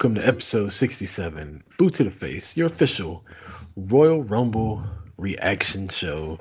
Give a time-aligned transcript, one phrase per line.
[0.00, 3.22] Welcome to episode 67, Boot to the Face, your official
[3.76, 4.82] Royal Rumble
[5.18, 6.38] reaction show.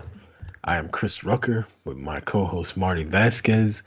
[0.63, 3.83] I am Chris Rucker with my co host Marty Vasquez.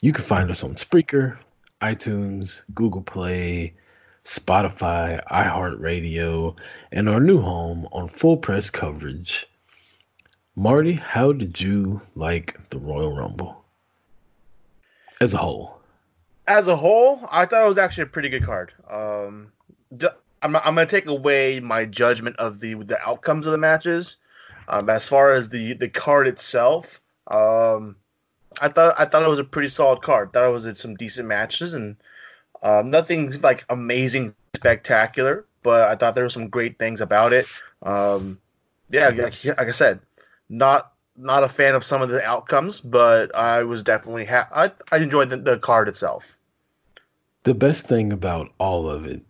[0.00, 1.36] You can find us on Spreaker,
[1.82, 3.74] iTunes, Google Play,
[4.24, 6.54] Spotify, iHeartRadio,
[6.92, 9.44] and our new home on Full Press Coverage.
[10.54, 13.64] Marty, how did you like the Royal Rumble
[15.20, 15.79] as a whole?
[16.50, 18.72] As a whole, I thought it was actually a pretty good card.
[18.90, 19.52] Um,
[20.42, 24.16] I'm, I'm going to take away my judgment of the the outcomes of the matches.
[24.66, 27.94] Um, as far as the the card itself, um,
[28.60, 30.32] I thought I thought it was a pretty solid card.
[30.32, 31.96] Thought it was in some decent matches and
[32.62, 35.44] um, nothing like amazing, spectacular.
[35.62, 37.46] But I thought there were some great things about it.
[37.82, 38.40] Um,
[38.90, 40.00] yeah, like, like I said,
[40.48, 44.72] not not a fan of some of the outcomes, but I was definitely ha- I
[44.90, 46.38] I enjoyed the, the card itself.
[47.44, 49.22] The best thing about all of it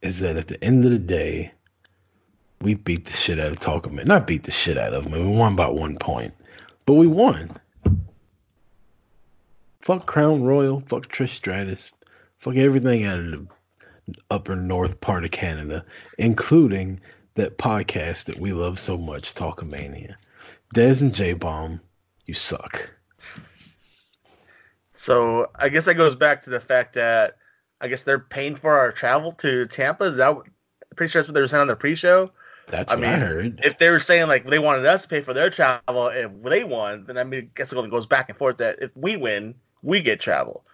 [0.00, 1.52] is that at the end of the day,
[2.62, 4.06] we beat the shit out of Talking Man.
[4.06, 5.12] Not beat the shit out of them.
[5.12, 6.32] We won by one point,
[6.86, 7.50] but we won.
[9.82, 10.80] Fuck Crown Royal.
[10.86, 11.92] Fuck Trish Stratus.
[12.38, 13.46] Fuck everything out of the
[14.30, 15.84] upper north part of Canada,
[16.16, 17.00] including
[17.34, 20.14] that podcast that we love so much, Talkamania.
[20.74, 21.80] Dez and J Bomb,
[22.24, 22.90] you suck.
[24.94, 27.36] So I guess that goes back to the fact that
[27.80, 30.04] I guess they're paying for our travel to Tampa.
[30.04, 30.36] Is that
[30.96, 32.30] pretty sure that's what they were saying on the pre-show?
[32.66, 33.60] That's I what I heard.
[33.64, 36.64] If they were saying like they wanted us to pay for their travel if they
[36.64, 39.54] won, then I mean, I guess it goes back and forth that if we win,
[39.82, 40.64] we get travel.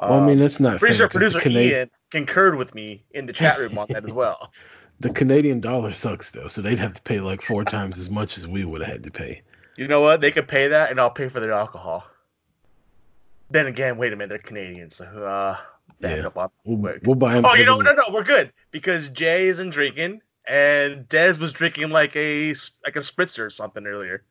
[0.00, 3.26] well, I mean, that's not pretty fair sure producer Cana- Ian concurred with me in
[3.26, 4.52] the chat room on that as well.
[5.00, 8.38] The Canadian dollar sucks though, so they'd have to pay like four times as much
[8.38, 9.42] as we would have had to pay.
[9.74, 10.20] You know what?
[10.20, 12.04] They could pay that, and I'll pay for their alcohol.
[13.50, 15.56] Then again, wait a minute, they're Canadians, so uh,
[16.02, 16.26] Yeah.
[16.26, 17.02] up on We'll, quick.
[17.04, 17.44] we'll buy him.
[17.44, 21.90] Oh, you know, no, no, we're good because Jay isn't drinking, and Dez was drinking
[21.90, 22.50] like a
[22.84, 24.24] like a spritzer or something earlier.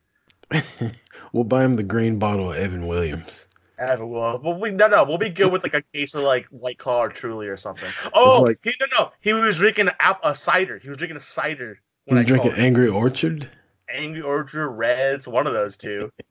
[1.33, 3.47] we'll buy him the green bottle of Evan Williams.
[3.79, 6.45] Have it, well, we no, no, we'll be good with like a case of like
[6.47, 7.89] White Claw or Truly or something.
[8.13, 10.77] Oh, like- he no, no, he was drinking a, a cider.
[10.77, 12.51] He was drinking a cider when I drinking.
[12.53, 13.49] Angry Orchard.
[13.89, 16.11] Angry Orchard Reds, one of those two.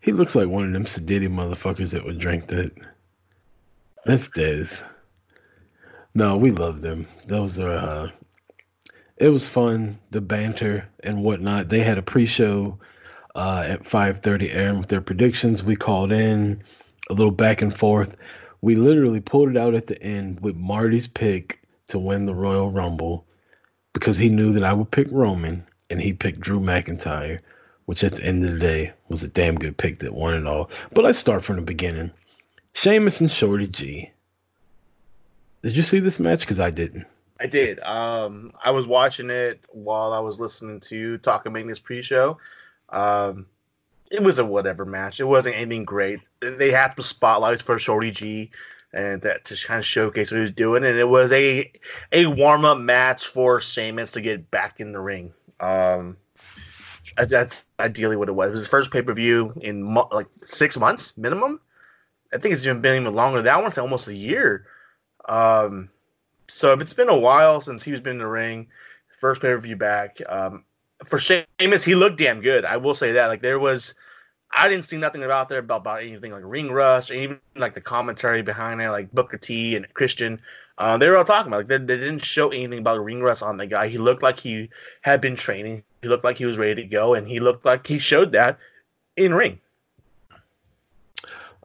[0.00, 2.70] He looks like one of them sedity motherfuckers that would drink that.
[4.06, 4.84] That's Dez.
[6.14, 7.06] No, we love them.
[7.28, 7.70] Those are.
[7.70, 8.10] uh
[9.18, 9.98] It was fun.
[10.12, 11.70] The banter and whatnot.
[11.70, 12.78] They had a pre-show
[13.34, 15.64] uh, at 5:30 airing with their predictions.
[15.64, 16.62] We called in
[17.10, 18.16] a little back and forth.
[18.62, 22.70] We literally pulled it out at the end with Marty's pick to win the Royal
[22.70, 23.26] Rumble
[23.94, 27.40] because he knew that I would pick Roman and he picked Drew McIntyre,
[27.86, 30.46] which at the end of the day was a damn good pick that won it
[30.46, 30.70] all.
[30.92, 32.12] But let's start from the beginning.
[32.76, 34.10] Sheamus and Shorty G.
[35.62, 36.40] Did you see this match?
[36.40, 37.06] Because I didn't.
[37.40, 37.80] I did.
[37.80, 42.36] Um, I was watching it while I was listening to Talkamania's pre-show.
[42.90, 43.46] Um,
[44.10, 45.20] it was a whatever match.
[45.20, 46.20] It wasn't anything great.
[46.40, 48.50] They had some spotlights for Shorty G,
[48.92, 50.84] and that to kind of showcase what he was doing.
[50.84, 51.72] And it was a
[52.12, 55.32] a warm up match for Sheamus to get back in the ring.
[55.60, 56.18] Um,
[57.16, 58.48] that's ideally what it was.
[58.48, 61.58] It was his first pay per view in mo- like six months minimum.
[62.32, 63.42] I think it's even been even longer.
[63.42, 64.66] That one's almost a year.
[65.28, 65.90] Um,
[66.48, 68.68] so it's been a while since he's been in the ring.
[69.18, 70.18] First pay per view back.
[70.28, 70.64] Um,
[71.04, 72.64] for Sheamus, he looked damn good.
[72.64, 73.28] I will say that.
[73.28, 73.94] Like there was,
[74.50, 77.74] I didn't see nothing about there about, about anything like ring rust or even like
[77.74, 80.40] the commentary behind it, like Booker T and Christian.
[80.78, 83.42] Uh, they were all talking about like they, they didn't show anything about ring rust
[83.42, 83.88] on the guy.
[83.88, 84.68] He looked like he
[85.00, 85.82] had been training.
[86.02, 88.58] He looked like he was ready to go, and he looked like he showed that
[89.16, 89.60] in ring.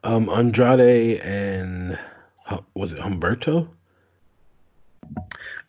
[0.04, 1.98] Um, Andrade and
[2.74, 3.68] was it Humberto?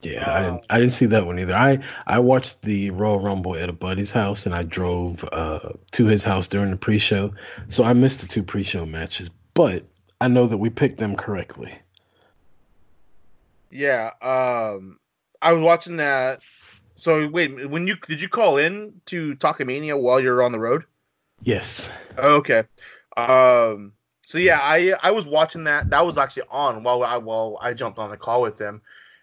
[0.00, 0.64] Yeah, I didn't.
[0.70, 1.54] I didn't see that one either.
[1.54, 6.04] I I watched the Royal Rumble at a buddy's house, and I drove uh, to
[6.06, 7.32] his house during the pre-show,
[7.68, 9.30] so I missed the two pre-show matches.
[9.54, 9.84] But
[10.20, 11.72] I know that we picked them correctly.
[13.70, 14.98] Yeah, um,
[15.42, 16.42] I was watching that
[16.96, 20.84] So wait, when you did you call in to Talkamania while you're on the road?
[21.42, 21.90] Yes.
[22.18, 22.64] Okay.
[23.16, 23.92] Um.
[24.24, 25.90] So yeah, I I was watching that.
[25.90, 28.82] That was actually on while I while I jumped on the call with them,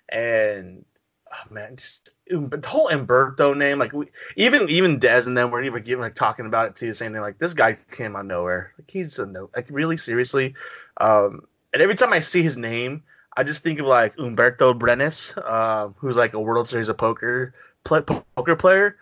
[0.09, 0.85] and
[1.31, 5.63] oh man, just the whole Humberto name, like we, even even Dez and them were
[5.63, 8.25] even giving like talking about it too, saying they're like this guy came out of
[8.27, 8.73] nowhere.
[8.77, 10.53] Like he's a no, like really seriously.
[11.01, 11.47] Um.
[11.73, 13.01] And every time I see his name,
[13.35, 17.53] I just think of like Humberto Brenes, uh, who's like a World Series of Poker
[17.83, 18.97] play, poker player,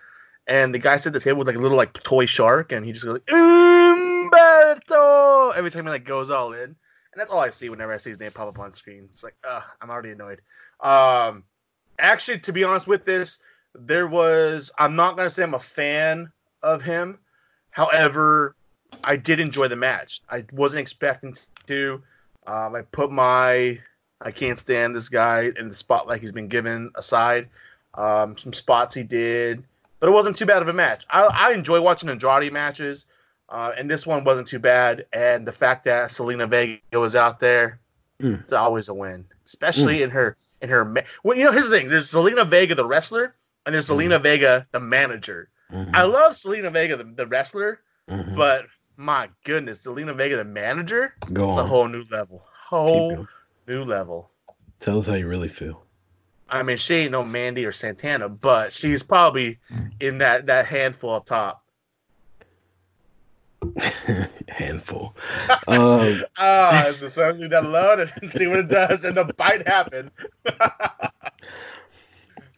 [0.48, 2.86] and the guy sits at the table with like a little like toy shark, and
[2.86, 4.22] he just goes like, Humberto
[5.56, 6.76] every time he like goes all in, and
[7.16, 9.08] that's all I see whenever I see his name pop up on screen.
[9.10, 10.42] It's like, uh, I'm already annoyed.
[10.80, 11.44] Um,
[12.00, 13.40] actually, to be honest with this,
[13.76, 16.32] there was I'm not gonna say I'm a fan
[16.64, 17.20] of him,
[17.72, 18.56] however,
[19.04, 20.22] I did enjoy the match.
[20.30, 21.36] I wasn't expecting
[21.68, 22.02] to.
[22.48, 23.78] Um, I put my
[24.22, 27.50] I can't stand this guy in the spotlight he's been given aside.
[27.96, 29.64] Um, some spots he did,
[30.00, 31.06] but it wasn't too bad of a match.
[31.10, 33.06] I, I enjoy watching Andrade matches,
[33.50, 35.06] uh, and this one wasn't too bad.
[35.12, 37.80] And the fact that Zelina Vega was out there,
[38.22, 38.44] Mm.
[38.44, 40.86] it's always a win, especially in her in her.
[40.86, 43.34] Ma- well, you know, here's the thing: there's Zelina Vega, the wrestler,
[43.66, 45.50] and there's Zelina Vega, the manager.
[45.74, 45.90] Mhm.
[45.96, 48.36] I love Zelina Vega, the, the wrestler, Mhm.
[48.36, 52.46] but my goodness, Zelina Vega, the manager, Go it's a whole new level.
[52.70, 53.28] Whole.
[53.72, 54.30] New level.
[54.80, 55.84] Tell us how you really feel.
[56.50, 59.58] I mean, she ain't no Mandy or Santana, but she's probably
[60.02, 61.64] in that that handful up top.
[64.50, 65.16] Handful.
[65.68, 70.12] Um, Ah, it's essentially that alone and see what it does, and the bite happened.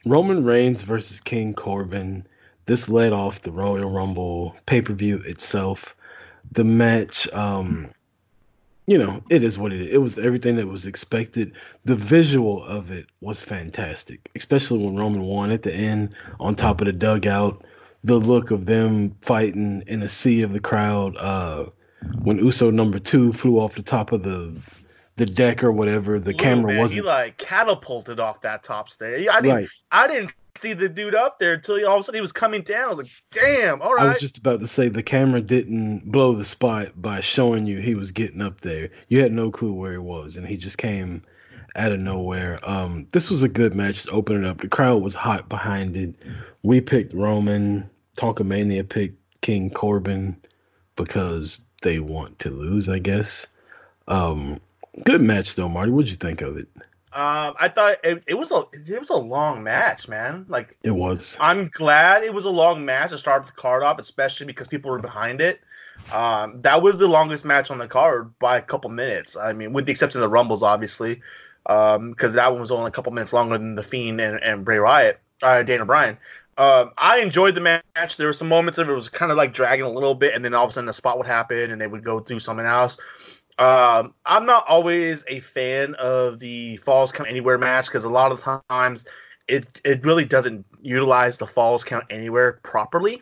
[0.05, 2.25] Roman Reigns versus King Corbin.
[2.65, 5.95] This led off the Royal Rumble pay per view itself.
[6.53, 7.89] The match, um,
[8.87, 9.87] you know, it is what it is.
[9.91, 11.53] It was everything that was expected.
[11.85, 16.81] The visual of it was fantastic, especially when Roman won at the end on top
[16.81, 17.63] of the dugout.
[18.03, 21.15] The look of them fighting in a sea of the crowd.
[21.17, 21.67] Uh,
[22.23, 24.53] when Uso number two flew off the top of the
[25.15, 28.89] the deck or whatever, the Ooh, camera man, wasn't He like catapulted off that top
[28.89, 29.27] stage.
[29.27, 29.55] I didn't.
[29.55, 29.69] right.
[29.91, 32.31] I didn't see the dude up there until he, all of a sudden he was
[32.31, 32.85] coming down.
[32.85, 33.81] I was like, "Damn!
[33.81, 34.05] all right.
[34.05, 37.79] I was just about to say the camera didn't blow the spot by showing you
[37.79, 38.89] he was getting up there.
[39.07, 41.23] You had no clue where he was, and he just came
[41.75, 42.59] out of nowhere.
[42.69, 44.61] Um, this was a good match to open it up.
[44.61, 46.15] The crowd was hot behind it.
[46.61, 47.89] We picked Roman.
[48.15, 50.37] Talkamania picked King Corbin
[50.95, 53.47] because they want to lose, I guess.
[54.07, 54.59] Um,
[55.03, 55.91] good match though, Marty.
[55.91, 56.67] What'd you think of it?
[57.15, 60.45] Um, I thought it, it was a it was a long match, man.
[60.49, 61.37] Like It was.
[61.39, 64.89] I'm glad it was a long match to start the card off, especially because people
[64.89, 65.61] were behind it.
[66.11, 69.37] Um, that was the longest match on the card by a couple minutes.
[69.37, 71.21] I mean, with the exception of the Rumbles, obviously,
[71.65, 74.79] because that one was only a couple minutes longer than the Fiend and, and Bray
[74.79, 76.17] Wyatt, uh, Dana Bryan.
[76.57, 78.17] Um, I enjoyed the match.
[78.17, 80.43] There were some moments of it was kind of like dragging a little bit, and
[80.43, 82.65] then all of a sudden the spot would happen, and they would go do something
[82.65, 82.97] else.
[83.59, 88.31] Um, I'm not always a fan of the falls count anywhere match because a lot
[88.31, 89.05] of times
[89.47, 93.21] it it really doesn't utilize the falls count anywhere properly,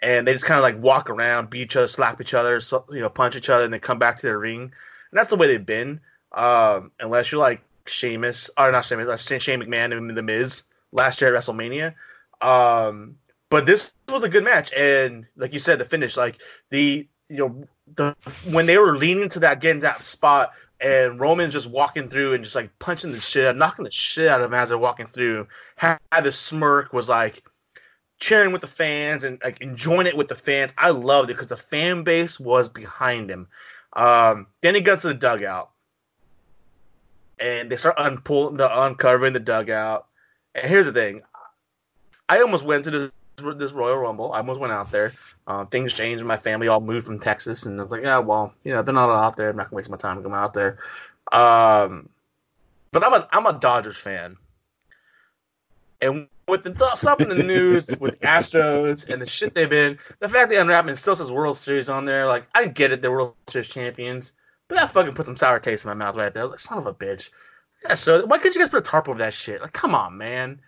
[0.00, 2.84] and they just kind of like walk around, beat each other, slap each other, so,
[2.90, 4.62] you know, punch each other, and then come back to their ring.
[4.62, 4.72] And
[5.12, 6.00] that's the way they've been.
[6.32, 11.20] Um, unless you're like Sheamus or not Sheamus, uh, Shane McMahon and The Miz last
[11.20, 11.94] year at WrestleMania.
[12.40, 13.16] Um,
[13.50, 16.40] but this was a good match, and like you said, the finish, like
[16.70, 18.14] the you know the
[18.50, 22.42] when they were leaning to that getting that spot and Roman's just walking through and
[22.42, 25.06] just like punching the shit out, knocking the shit out of him as they're walking
[25.06, 25.46] through.
[25.76, 27.42] Had the smirk was like
[28.18, 30.74] cheering with the fans and like enjoying it with the fans.
[30.76, 33.46] I loved it because the fan base was behind him.
[33.92, 35.70] Um, then he got to the dugout
[37.38, 40.06] and they start unpulling the uncovering the dugout.
[40.54, 41.22] And here's the thing,
[42.28, 44.32] I almost went to this this Royal Rumble.
[44.32, 45.12] I almost went out there.
[45.46, 46.24] Uh, things changed.
[46.24, 48.94] My family all moved from Texas, and I was like, yeah, well, you know, they're
[48.94, 49.50] not out there.
[49.50, 50.78] I'm not gonna waste my time to come out there.
[51.32, 52.08] Um,
[52.92, 54.36] but I'm a I'm a Dodgers fan,
[56.00, 60.28] and with the stuff in the news with Astros and the shit they've been, the
[60.28, 63.34] fact that Unwrapping still says World Series on there, like I get it, they're World
[63.48, 64.32] Series champions,
[64.68, 66.42] but that fucking put some sour taste in my mouth right there.
[66.42, 67.30] I was like, son of a bitch.
[67.84, 69.60] Yeah, so why couldn't you guys put a tarp over that shit?
[69.60, 70.60] Like, come on, man.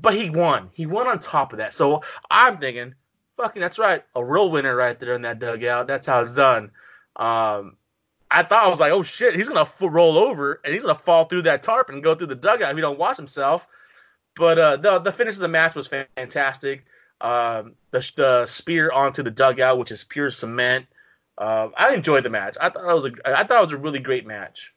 [0.00, 0.70] But he won.
[0.72, 1.72] He won on top of that.
[1.72, 2.94] So I'm thinking,
[3.36, 5.86] fucking, that's right, a real winner right there in that dugout.
[5.86, 6.70] That's how it's done.
[7.16, 7.76] Um,
[8.30, 10.94] I thought I was like, oh shit, he's gonna f- roll over and he's gonna
[10.94, 13.66] fall through that tarp and go through the dugout if he don't watch himself.
[14.36, 16.84] But uh, the the finish of the match was fantastic.
[17.20, 20.86] Um, the the spear onto the dugout, which is pure cement.
[21.38, 22.56] Uh, I enjoyed the match.
[22.60, 24.72] I thought it was a I thought it was a really great match.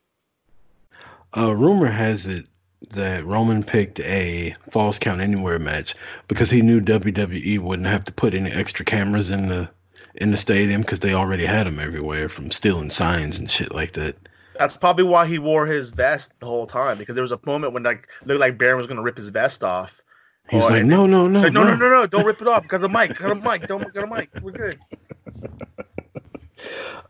[1.35, 2.47] Uh, rumor has it
[2.89, 5.95] that Roman picked a falls count anywhere match
[6.27, 9.69] because he knew WWE wouldn't have to put any extra cameras in the
[10.15, 13.93] in the stadium because they already had them everywhere from stealing signs and shit like
[13.93, 14.15] that.
[14.57, 17.73] That's probably why he wore his vest the whole time because there was a moment
[17.73, 20.01] when like looked like Baron was gonna rip his vest off.
[20.49, 22.41] He was Oh, like, no, no, no, He's like, no, no, no, no, don't rip
[22.41, 22.67] it off.
[22.67, 24.29] Got the mic, got a mic, don't got a mic.
[24.41, 24.79] We're good.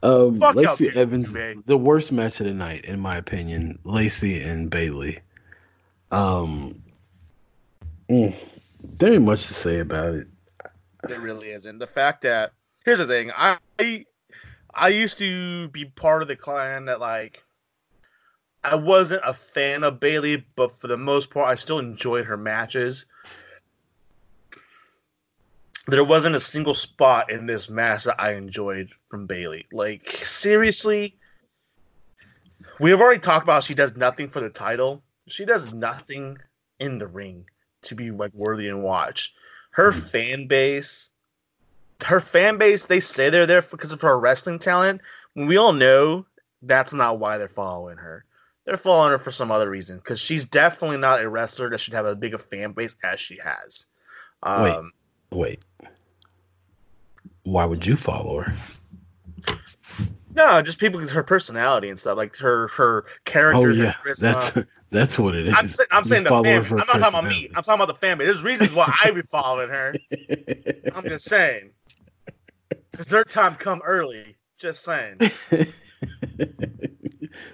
[0.04, 1.64] Um, Fuck Lacey Evans, man.
[1.68, 3.78] the worst match of the night, in my opinion.
[3.84, 5.20] Lacey and Bayley.
[6.12, 6.84] Um,
[8.10, 8.36] mm,
[8.98, 10.28] there ain't much to say about it.
[11.08, 11.80] There really isn't.
[11.80, 12.52] The fact that
[12.86, 13.58] here's the thing, I
[14.74, 17.44] I used to be part of the clan that like
[18.64, 22.38] I wasn't a fan of Bayley, but for the most part, I still enjoyed her
[22.38, 23.06] matches.
[25.88, 29.66] There wasn't a single spot in this match that I enjoyed from Bayley.
[29.72, 31.18] Like seriously,
[32.80, 35.02] we have already talked about she does nothing for the title.
[35.32, 36.38] She does nothing
[36.80, 37.46] in the ring
[37.84, 39.34] to be like worthy and watch.
[39.72, 41.10] Her fan base,
[42.02, 45.02] her fan base, they say they're there because of her wrestling talent.
[45.36, 46.26] We all know
[46.62, 48.26] that's not why they're following her.
[48.66, 51.94] They're following her for some other reason because she's definitely not a wrestler that should
[51.94, 53.88] have as big a fan base as she has.
[54.46, 54.76] Wait.
[54.76, 54.92] Um,
[55.32, 55.60] Wait.
[57.44, 58.54] Why would you follow her?
[60.36, 63.70] no, just people because her personality and stuff, like her her character.
[63.70, 64.52] Oh yeah, that's
[64.92, 65.54] that's what it is.
[65.56, 66.64] I'm, I'm saying the follow her fan.
[66.66, 67.50] for I'm not talking about me.
[67.56, 68.26] I'm talking about the family.
[68.26, 69.96] There's reasons why I be following her.
[70.96, 71.72] I'm just saying.
[72.94, 74.36] Dessert time come early.
[74.58, 75.18] Just saying.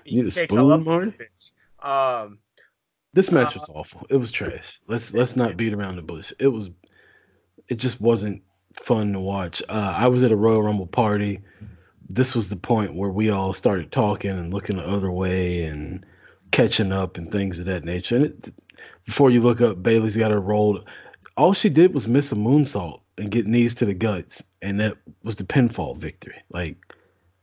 [0.05, 1.11] Need a spoon, Marty?
[1.11, 1.53] this
[1.83, 1.85] bitch.
[1.87, 2.39] Um,
[3.13, 4.07] This match Uh, was awful.
[4.09, 4.79] It was trash.
[4.87, 6.33] Let's let's not beat around the bush.
[6.39, 6.71] It was
[7.67, 8.41] it just wasn't
[8.73, 9.61] fun to watch.
[9.69, 11.41] Uh, I was at a Royal Rumble party.
[12.09, 16.05] This was the point where we all started talking and looking the other way and
[16.51, 18.15] catching up and things of that nature.
[18.15, 18.53] And it,
[19.05, 20.87] before you look up, Bayley's got her rolled.
[21.37, 24.97] All she did was miss a moonsault and get knees to the guts, and that
[25.23, 26.41] was the pinfall victory.
[26.51, 26.77] Like,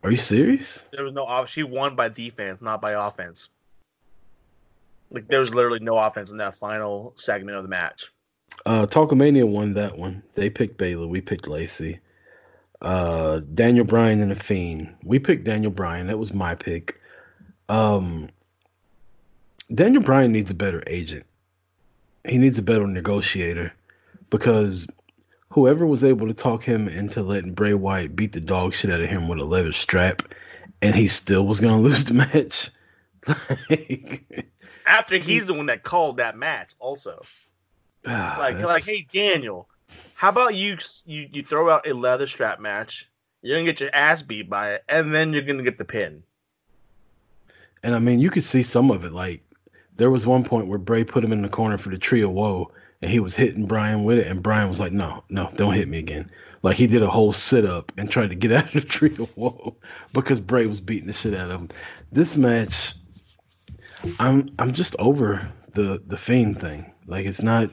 [0.03, 0.83] are you serious?
[0.93, 1.45] there was no.
[1.47, 3.51] She won by defense, not by offense.
[5.11, 8.11] Like there was literally no offense in that final segment of the match.
[8.67, 10.23] Uh, Talkamania won that one.
[10.35, 11.07] They picked Baylor.
[11.07, 12.01] We picked Lacey.
[12.83, 14.95] Uh, Daniel Bryan and the Fiend.
[15.03, 16.07] We picked Daniel Bryan.
[16.09, 17.01] That was my pick.
[17.69, 18.29] Um,
[19.73, 21.25] Daniel Bryan needs a better agent.
[22.27, 23.73] He needs a better negotiator
[24.31, 24.87] because
[25.51, 29.01] whoever was able to talk him into letting Bray Wyatt beat the dog shit out
[29.01, 30.23] of him with a leather strap,
[30.83, 32.71] and he still was gonna lose the match.
[33.71, 34.47] like,
[34.87, 37.23] After he's the one that called that match, also.
[38.07, 39.69] ah, Like, that's- like, hey Daniel,
[40.15, 43.09] how about you you you throw out a leather strap match?
[43.43, 46.23] You're gonna get your ass beat by it, and then you're gonna get the pin.
[47.83, 49.13] And I mean, you could see some of it.
[49.13, 49.43] Like
[49.97, 52.31] there was one point where Bray put him in the corner for the tree of
[52.31, 52.71] woe,
[53.03, 55.89] and he was hitting Bryan with it, and Bryan was like, "No, no, don't hit
[55.89, 56.31] me again."
[56.63, 59.15] Like he did a whole sit up and tried to get out of the tree
[59.19, 59.77] of woe
[60.13, 61.69] because Bray was beating the shit out of him.
[62.13, 62.95] This match,
[64.19, 66.91] I'm I'm just over the the fiend thing.
[67.07, 67.71] Like it's not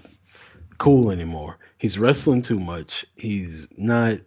[0.78, 1.58] cool anymore.
[1.78, 3.06] He's wrestling too much.
[3.16, 4.18] He's not.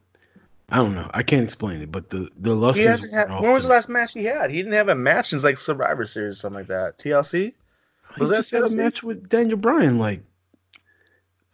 [0.71, 1.11] I don't know.
[1.13, 2.79] I can't explain it, but the the lust.
[2.79, 4.51] He hasn't had, when was the last match he had?
[4.51, 6.99] He didn't have a match since like Survivor Series or something like that.
[6.99, 7.53] TLC.
[8.17, 9.99] He that just had a match with Daniel Bryan.
[9.99, 10.23] Like,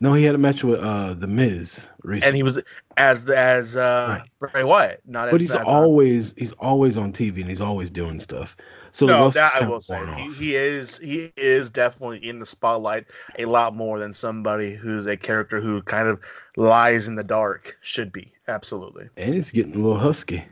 [0.00, 2.26] no, he had a match with uh the Miz recently.
[2.28, 2.60] and he was
[2.96, 7.40] as as uh Bray Wyatt, not as but he's bad- always he's always on TV
[7.40, 8.56] and he's always doing stuff.
[8.92, 13.06] So no, that I will say he, he is he is definitely in the spotlight
[13.38, 16.18] a lot more than somebody who's a character who kind of
[16.56, 18.32] lies in the dark should be.
[18.48, 20.42] Absolutely, and he's getting a little husky.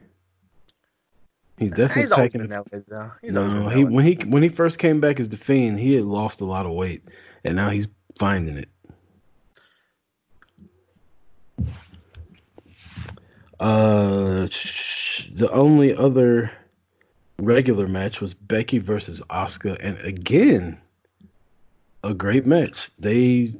[1.58, 3.10] He's definitely he's taking been that way though.
[3.20, 6.04] He's no, he when he when he first came back as the Fiend, he had
[6.04, 7.02] lost a lot of weight,
[7.44, 8.68] and now he's finding it.
[13.60, 14.46] Uh,
[15.32, 16.52] the only other
[17.38, 20.80] regular match was Becky versus Asuka, and again,
[22.04, 22.90] a great match.
[23.00, 23.54] They,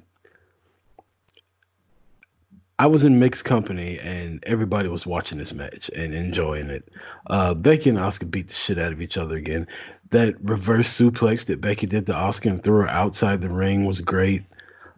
[2.80, 6.88] I was in mixed company, and everybody was watching this match and enjoying it.
[7.26, 9.66] Uh, Becky and Asuka beat the shit out of each other again.
[10.11, 14.00] That reverse suplex that Becky did to Asuka and threw her outside the ring was
[14.00, 14.44] great.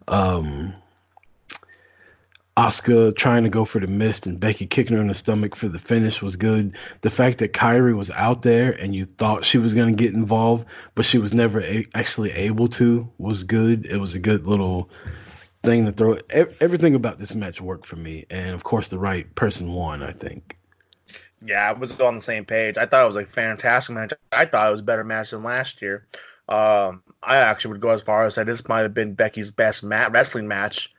[0.08, 0.74] Um,
[2.56, 5.68] Asuka trying to go for the mist and Becky kicking her in the stomach for
[5.68, 6.76] the finish was good.
[7.00, 10.12] The fact that Kairi was out there and you thought she was going to get
[10.12, 13.86] involved, but she was never a- actually able to was good.
[13.86, 14.90] It was a good little
[15.62, 16.18] thing to throw.
[16.30, 20.02] ev- Everything about this match worked for me, and of course, the right person won.
[20.02, 20.56] I think.
[21.44, 22.76] Yeah, I was on the same page.
[22.76, 24.12] I thought it was a fantastic match.
[24.30, 26.06] I thought it was a better match than last year.
[26.48, 29.82] Um, I actually would go as far as say this might have been Becky's best
[29.84, 30.92] mat- wrestling match.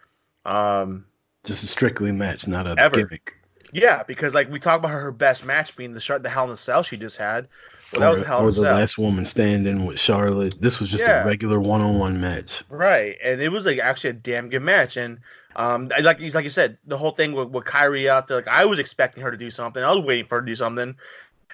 [0.46, 1.06] Um,
[1.44, 2.96] Just a strictly match, not a Ever.
[2.98, 3.36] gimmick.
[3.74, 6.46] yeah, because like we talk about her, her best match being the shart, the Hell
[6.46, 7.48] in a Cell she just had.
[7.91, 10.60] Well, that was or a Hell in or a the last woman standing with Charlotte.
[10.62, 11.24] This was just Yeah.
[11.24, 12.63] a regular one-on-one match.
[12.69, 13.17] right?
[13.24, 14.98] And it was like actually a damn good match.
[14.98, 15.19] And
[15.55, 18.48] um, I- like like you said, the whole thing with, with Kairi out there, like
[18.48, 19.83] I was expecting her to do something.
[19.83, 20.95] I was waiting for her to do something.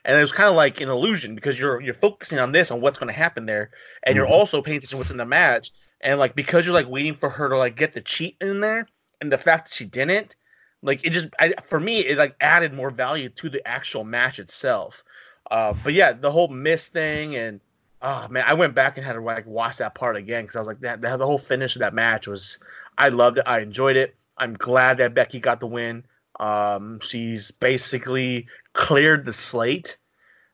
[0.05, 2.79] And it was kind of like an illusion because you're you're focusing on this on
[2.81, 3.71] what's going to happen there,
[4.03, 4.31] and you're Mhm.
[4.31, 5.71] also paying attention to what's in the match.
[6.01, 8.87] And like because you're like waiting for her to like get the cheat in there,
[9.19, 10.35] and the fact that she didn't,
[10.83, 14.37] like it just I, for me it like added more value to the actual match
[14.39, 15.03] itself.
[15.49, 17.59] Uh, but yeah, the whole miss thing and
[18.01, 20.59] oh man, I went back and had to like watch that part again because I
[20.59, 22.59] was like that, that the whole finish of that match was
[22.97, 23.43] I loved it.
[23.45, 24.15] I enjoyed it.
[24.37, 26.03] I'm glad that Becky got the win.
[26.39, 29.97] Um, she's basically cleared the slate.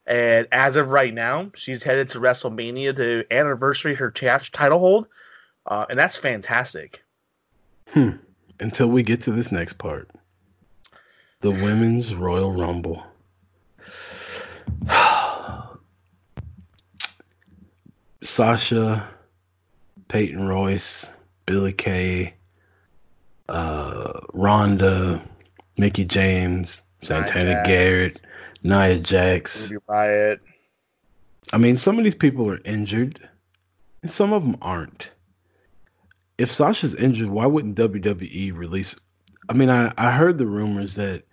[0.06, 5.08] And as of right now, she's headed to WrestleMania to anniversary her title hold.
[5.66, 7.04] Uh, and that's fantastic.
[7.90, 8.12] Hmm.
[8.60, 10.10] Until we get to this next part.
[11.42, 13.04] The women's Royal Rumble.
[18.24, 19.08] Sasha,
[20.08, 21.12] Peyton Royce,
[21.46, 22.34] Billie Kay,
[23.50, 25.22] uh, Rhonda,
[25.78, 27.68] Mickie James, Santana Jax.
[27.68, 28.22] Garrett,
[28.64, 29.70] Nia Jax.
[29.70, 30.40] Ruby Riott.
[31.52, 33.20] I mean, some of these people are injured,
[34.02, 35.12] and some of them aren't.
[36.38, 38.96] If Sasha's injured, why wouldn't WWE release?
[39.50, 41.24] I mean, I, I heard the rumors that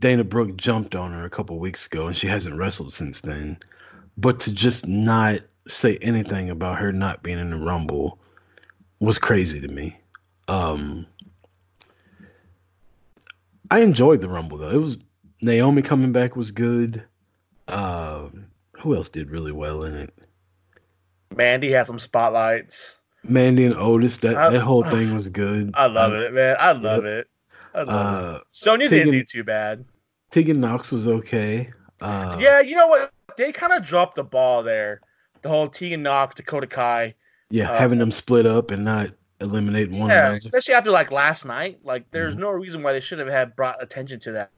[0.00, 3.58] Dana Brooke jumped on her a couple weeks ago, and she hasn't wrestled since then.
[4.16, 8.18] But to just not say anything about her not being in the Rumble
[9.00, 9.96] was crazy to me.
[10.48, 11.06] Um,
[13.70, 14.70] I enjoyed the Rumble though.
[14.70, 14.98] It was
[15.40, 17.02] Naomi coming back was good.
[17.68, 18.46] Um,
[18.78, 20.12] who else did really well in it?
[21.34, 22.96] Mandy had some spotlights.
[23.24, 24.18] Mandy and Otis.
[24.18, 25.70] That I- that whole thing was good.
[25.74, 26.56] I love Uh, it, man.
[26.58, 27.28] I love it.
[27.74, 27.94] I love it.
[28.36, 29.84] Uh, Sonya Tegan- didn't do too bad.
[30.30, 31.70] Tegan Nox was okay.
[32.00, 33.12] Uh, yeah, you know what?
[33.38, 35.00] They kind of dropped the ball there.
[35.42, 37.14] The whole Tegan Nox, Dakota Kai.
[37.50, 40.36] yeah, uh, having them split up and not eliminating one Yeah, another.
[40.36, 41.80] especially after like last night.
[41.84, 42.42] Like, there's Mm-hmm.
[42.42, 44.50] no reason why they should have had brought attention to that.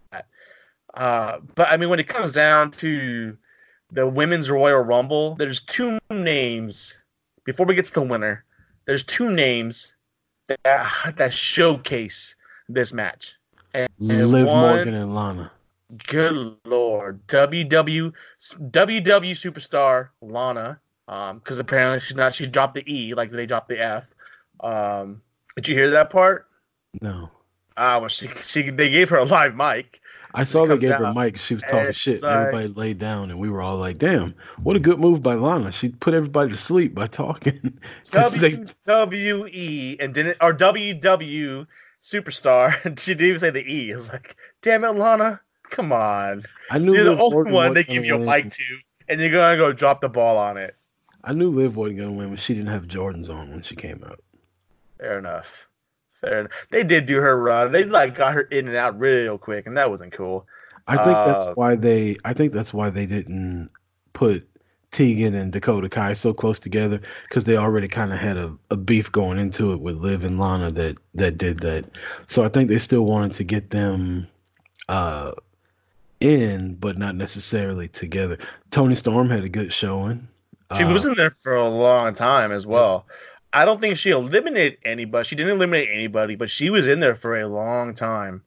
[0.95, 3.37] Uh, but I mean, when it comes down to
[3.91, 6.99] the women's Royal Rumble, there's two names.
[7.45, 8.45] Before we get to the winner,
[8.85, 9.95] there's two names
[10.47, 10.61] that
[11.17, 12.37] that showcase
[12.69, 13.35] this match.
[13.73, 15.51] And, and Liv one- Morgan and Lana.
[16.07, 22.35] Good lord, WW WW superstar Lana, um, because apparently she's not.
[22.35, 24.13] She dropped the E like they dropped the F.
[24.61, 25.21] Um,
[25.57, 26.49] did you hear that part?
[27.01, 27.31] No,
[27.77, 30.01] Ah, well, she she they gave her a live mic.
[30.33, 31.39] I saw they gave her a mic.
[31.39, 32.23] She was talking it's shit.
[32.23, 35.35] like- everybody laid down, and we were all like, "Damn, what a good move by
[35.35, 35.73] Lana!
[35.73, 37.79] She put everybody to sleep by talking."
[38.13, 41.67] they- WWE and didn't or WW
[42.03, 42.73] superstar.
[43.01, 43.93] she didn't even say the E.
[43.93, 46.45] I was like, damn it, Lana, come on.
[46.71, 48.27] I knew You're the Liv only Morgan one they give you a win.
[48.27, 48.63] mic to,
[49.09, 50.77] and you're gonna go drop the ball on it.
[51.23, 54.05] I knew Liv wasn't gonna win, but she didn't have Jordans on when she came
[54.07, 54.21] out.
[54.99, 55.69] Fair enough.
[56.13, 56.67] Fair enough.
[56.71, 57.73] They did do her run.
[57.73, 60.47] They like got her in and out real quick, and that wasn't cool.
[60.87, 62.17] I think that's Uh, why they.
[62.25, 63.71] I think that's why they didn't
[64.13, 64.47] put
[64.93, 68.77] Tegan and Dakota Kai so close together because they already kind of had a, a
[68.77, 71.87] beef going into it with Liv and Lana that that did that.
[72.29, 74.29] So I think they still wanted to get them
[74.89, 75.33] uh
[76.25, 78.39] in, but not necessarily together.
[78.71, 80.27] Toni Storm had a good showing.
[80.77, 83.07] She Uh, was in there for a long time as well.
[83.53, 85.25] I don't think she eliminated anybody.
[85.25, 88.43] She didn't eliminate anybody, but she was in there for a long time.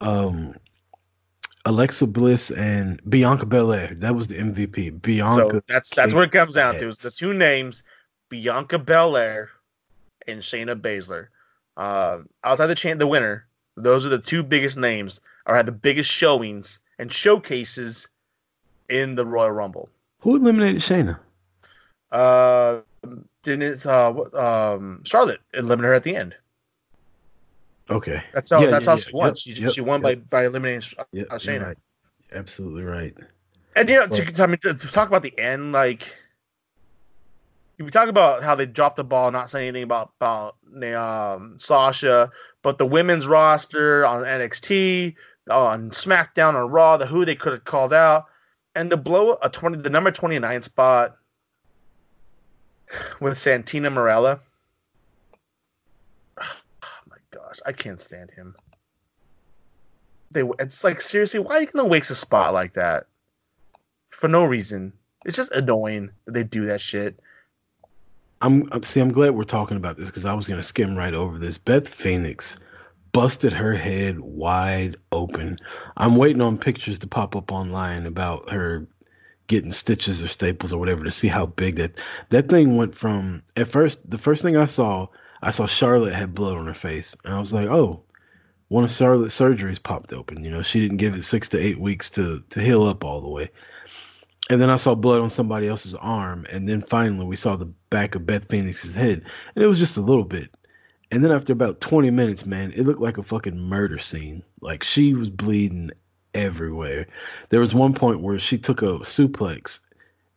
[0.00, 0.54] um
[1.64, 3.94] Alexa Bliss and Bianca Belair.
[3.94, 5.00] That was the MVP.
[5.00, 5.48] Bianca.
[5.52, 6.88] so that's that's what it comes down to.
[6.88, 7.84] Is the two names,
[8.28, 9.48] Bianca Belair
[10.26, 11.28] and Shayna Baszler.
[11.76, 15.72] Uh, outside the chain, the winner, those are the two biggest names, or had the
[15.72, 18.08] biggest showings and showcases
[18.88, 19.88] in the Royal Rumble.
[20.20, 21.18] Who eliminated Shayna?
[22.10, 22.80] Uh,
[23.42, 26.36] didn't it, uh, um, Charlotte eliminated her at the end.
[27.90, 28.22] Okay.
[28.32, 29.02] That's how Yeah, that's yeah, how yeah.
[29.02, 29.26] she won.
[29.28, 30.18] Yep, she yep, she won yep.
[30.30, 30.82] by by eliminating
[31.12, 31.66] Yeah, uh, Shayna.
[31.66, 31.78] right.
[32.32, 33.16] Absolutely right.
[33.74, 36.16] And you know, to, I mean, to, to talk about the end, like
[37.84, 40.56] we talk about how they dropped the ball, not saying anything about about
[40.94, 42.30] um, Sasha,
[42.62, 45.14] but the women's roster on NXT,
[45.50, 48.26] on SmackDown, on Raw, the who they could have called out,
[48.74, 51.16] and to blow a twenty, the number twenty nine spot
[53.20, 54.40] with Santina Marella.
[56.84, 58.56] Oh my gosh, I can't stand him.
[60.30, 63.06] They, it's like seriously, why are you gonna waste a spot like that?
[64.22, 64.92] for no reason.
[65.24, 67.18] It's just annoying that they do that shit.
[68.42, 69.00] I'm see.
[69.00, 71.58] I'm glad we're talking about this because I was gonna skim right over this.
[71.58, 72.58] Beth Phoenix
[73.12, 75.58] busted her head wide open.
[75.96, 78.86] I'm waiting on pictures to pop up online about her
[79.46, 82.00] getting stitches or staples or whatever to see how big that
[82.30, 83.42] that thing went from.
[83.56, 85.06] At first, the first thing I saw,
[85.42, 88.02] I saw Charlotte had blood on her face, and I was like, oh.
[88.68, 90.42] One of Charlotte's surgeries popped open.
[90.42, 93.20] You know, she didn't give it six to eight weeks to to heal up all
[93.20, 93.50] the way.
[94.50, 96.46] And then I saw blood on somebody else's arm.
[96.50, 99.22] And then finally, we saw the back of Beth Phoenix's head.
[99.54, 100.54] And it was just a little bit.
[101.10, 104.42] And then after about 20 minutes, man, it looked like a fucking murder scene.
[104.60, 105.90] Like she was bleeding
[106.34, 107.06] everywhere.
[107.50, 109.78] There was one point where she took a suplex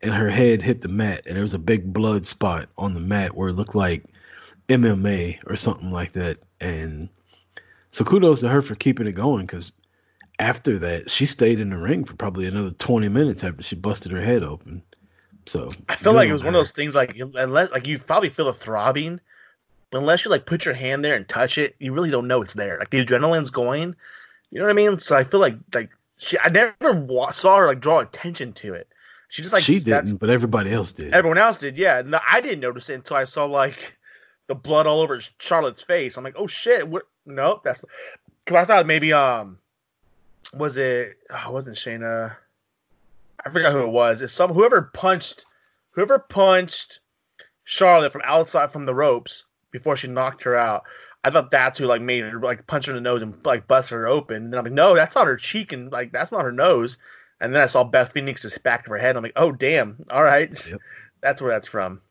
[0.02, 1.24] and her head hit the mat.
[1.26, 4.04] And there was a big blood spot on the mat where it looked like
[4.70, 6.38] MMA or something like that.
[6.60, 7.10] And
[7.92, 9.72] so kudos to her for keeping it going because
[10.40, 14.12] after that, she stayed in the ring for probably another 20 minutes after she busted
[14.12, 14.84] her head open.
[15.46, 18.30] So I feel like it was one of those things like unless like you probably
[18.30, 19.20] feel a throbbing,
[19.92, 22.42] but unless you like put your hand there and touch it, you really don't know
[22.42, 22.80] it's there.
[22.80, 23.96] Like the adrenaline's going,
[24.50, 24.98] you know what I mean?
[24.98, 28.74] So I feel like like she I never wa- saw her like draw attention to
[28.74, 28.88] it.
[29.28, 31.14] She just like she didn't, but everybody else did.
[31.14, 32.02] Everyone else did, yeah.
[32.04, 33.98] No, I didn't notice it until I saw like
[34.48, 36.18] the blood all over Charlotte's face.
[36.18, 37.04] I'm like, oh shit, what?
[37.28, 37.86] Nope, that's
[38.44, 39.60] because I thought maybe um
[40.54, 41.18] was it?
[41.32, 42.36] Oh, it wasn't Shayna.
[43.46, 44.22] I forgot who it was.
[44.22, 45.46] It's some whoever punched
[45.92, 47.00] whoever punched
[47.64, 50.84] Charlotte from outside from the ropes before she knocked her out.
[51.24, 53.68] I thought that's who like made her like punch her in the nose and like
[53.68, 54.44] bust her open.
[54.44, 56.98] And then I'm like, no, that's not her cheek and like that's not her nose.
[57.42, 59.12] And then I saw Beth Phoenix's back of her head.
[59.12, 60.80] And I'm like, oh damn, all right, Yep.
[61.22, 62.02] that's where that's from.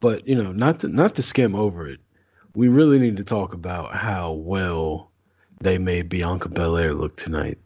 [0.00, 2.00] But you know, not to not to skim over it,
[2.54, 5.10] we really need to talk about how well
[5.60, 7.58] they made Bianca Belair look tonight.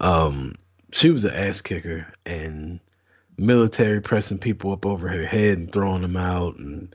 [0.00, 0.54] Um,
[0.92, 2.80] she was an ass kicker and
[3.38, 6.94] military pressing people up over her head and throwing them out and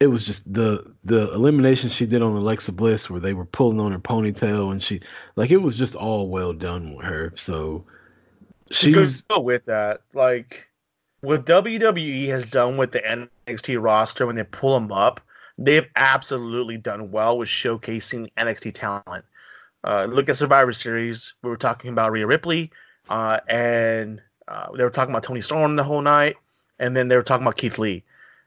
[0.00, 3.80] it was just the the elimination she did on Alexa Bliss where they were pulling
[3.80, 5.00] on her ponytail and she
[5.36, 7.32] like it was just all well done with her.
[7.36, 7.84] So
[8.70, 10.68] she's with that, like
[11.20, 15.20] what WWE has done with the NXT roster when they pull them up,
[15.56, 19.24] they've absolutely done well with showcasing NXT talent.
[19.84, 21.34] Uh, look at Survivor Series.
[21.42, 22.70] We were talking about Rhea Ripley,
[23.08, 26.36] uh, and uh, they were talking about Toni Storm the whole night,
[26.78, 28.02] and then they were talking about Keith Lee.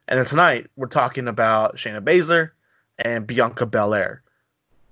[0.08, 2.52] And then tonight we're talking about Shayna Baszler
[3.00, 4.22] and Bianca Belair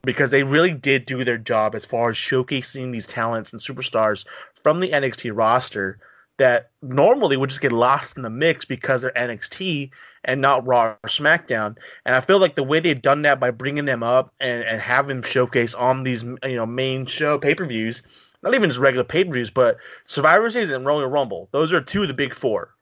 [0.03, 4.25] because they really did do their job as far as showcasing these talents and superstars
[4.63, 5.99] from the NXT roster
[6.39, 9.91] that normally would just get lost in the mix because they're NXT
[10.23, 11.75] and not Raw or SmackDown.
[12.05, 14.81] And I feel like the way they've done that by bringing them up and, and
[14.81, 18.03] have them showcase on these you know main show pay per views,
[18.41, 21.49] not even just regular pay per views, but Survivor Series and Royal Rumble.
[21.51, 22.73] Those are two of the big four.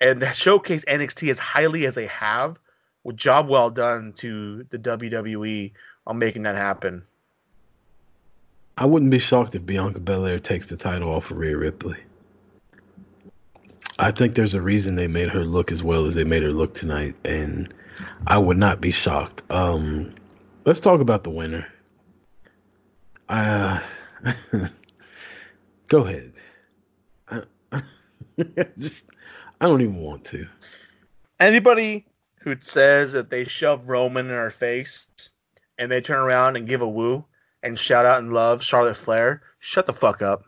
[0.00, 2.58] And to showcase NXT as highly as they have,
[3.02, 5.72] with job well done to the WWE
[6.06, 7.02] on making that happen.
[8.76, 11.96] I wouldn't be shocked if Bianca Belair takes the title off of Rhea Ripley.
[14.00, 16.52] I think there's a reason they made her look as well as they made her
[16.52, 17.72] look tonight, and
[18.26, 19.42] I would not be shocked.
[19.50, 20.14] Um,
[20.64, 21.66] let's talk about the winner.
[23.28, 23.78] Uh,
[25.88, 26.32] go ahead.
[27.28, 27.42] I,
[28.78, 29.04] just,
[29.60, 30.46] I don't even want to.
[31.38, 32.06] anybody
[32.40, 35.06] who says that they shove Roman in her face
[35.78, 37.22] and they turn around and give a woo
[37.62, 40.44] and shout out and love Charlotte Flair, shut the fuck up.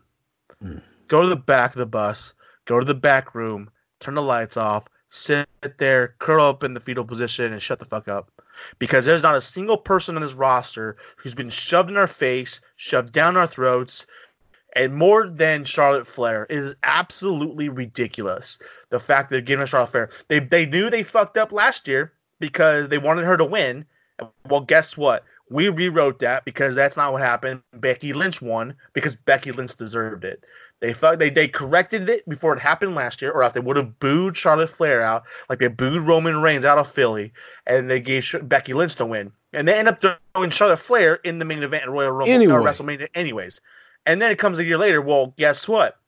[0.62, 0.78] Hmm.
[1.08, 2.32] Go to the back of the bus,
[2.66, 3.70] go to the back room,
[4.00, 5.48] turn the lights off, sit
[5.78, 8.30] there, curl up in the fetal position, and shut the fuck up.
[8.78, 12.60] Because there's not a single person on this roster who's been shoved in our face,
[12.76, 14.06] shoved down our throats,
[14.74, 18.58] and more than Charlotte Flair It is absolutely ridiculous.
[18.90, 22.12] The fact that they're giving Charlotte Flair, they they knew they fucked up last year
[22.40, 23.84] because they wanted her to win.
[24.48, 25.24] Well, guess what?
[25.50, 27.62] We rewrote that because that's not what happened.
[27.74, 30.44] Becky Lynch won because Becky Lynch deserved it.
[30.82, 33.76] They fuck, they they corrected it before it happened last year, or else they would
[33.76, 37.32] have booed Charlotte Flair out like they booed Roman Reigns out of Philly,
[37.68, 40.02] and they gave Becky Lynch to win, and they end up
[40.34, 42.54] throwing Charlotte Flair in the main event in Royal Rumble uh, Anyway.
[42.54, 43.60] or WrestleMania, anyways.
[44.06, 45.00] And then it comes a year later.
[45.00, 46.00] Well, guess what?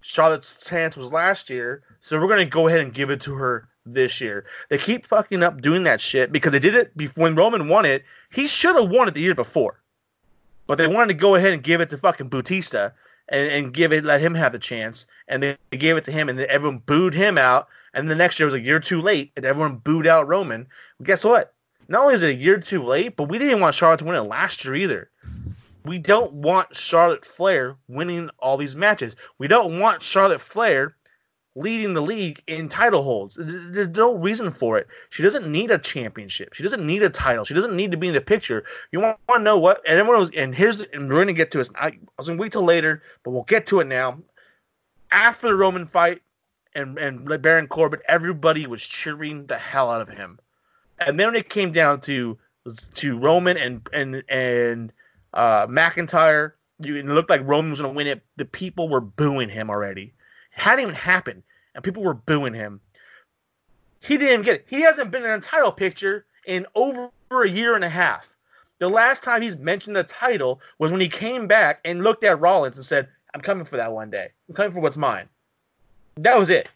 [0.00, 3.68] Charlotte's chance was last year, so we're gonna go ahead and give it to her
[3.84, 4.46] this year.
[4.68, 7.84] They keep fucking up doing that shit because they did it before when Roman won
[7.84, 8.04] it.
[8.32, 9.82] He should have won it the year before,
[10.68, 12.94] but they wanted to go ahead and give it to fucking Bautista
[13.30, 16.28] and, and give it, let him have the chance, and they gave it to him,
[16.28, 17.68] and then everyone booed him out.
[17.92, 20.66] And the next year was a year too late, and everyone booed out Roman.
[20.98, 21.54] Well, guess what?
[21.88, 24.14] Not only is it a year too late, but we didn't want Charlotte to win
[24.14, 25.10] it last year either.
[25.84, 29.16] We don't want Charlotte Flair winning all these matches.
[29.38, 30.94] We don't want Charlotte Flair
[31.56, 33.36] leading the league in title holds.
[33.40, 34.86] There's no reason for it.
[35.10, 36.54] She doesn't need a championship.
[36.54, 37.44] She doesn't need a title.
[37.44, 38.64] She doesn't need to be in the picture.
[38.92, 39.82] You want, to know what?
[39.86, 41.70] And everyone was, and here's, and we're gonna get to it.
[41.74, 44.18] I, I was gonna wait till later, but we'll get to it now.
[45.10, 46.22] After the Roman fight
[46.74, 50.38] and and Baron Corbin, everybody was cheering the hell out of him.
[51.00, 52.38] And then when it came down to
[52.94, 54.92] to Roman and and and
[55.34, 58.22] uh, McIntyre, it looked like Roman was gonna win it.
[58.36, 60.12] The people were booing him already
[60.60, 61.42] hadn't even happened,
[61.74, 62.80] and people were booing him.
[64.00, 64.66] He didn't get it.
[64.68, 68.36] He hasn't been in a title picture in over a year and a half.
[68.78, 72.40] The last time he's mentioned the title was when he came back and looked at
[72.40, 74.30] Rollins and said, I'm coming for that one day.
[74.48, 75.28] I'm coming for what's mine.
[76.16, 76.70] That was it.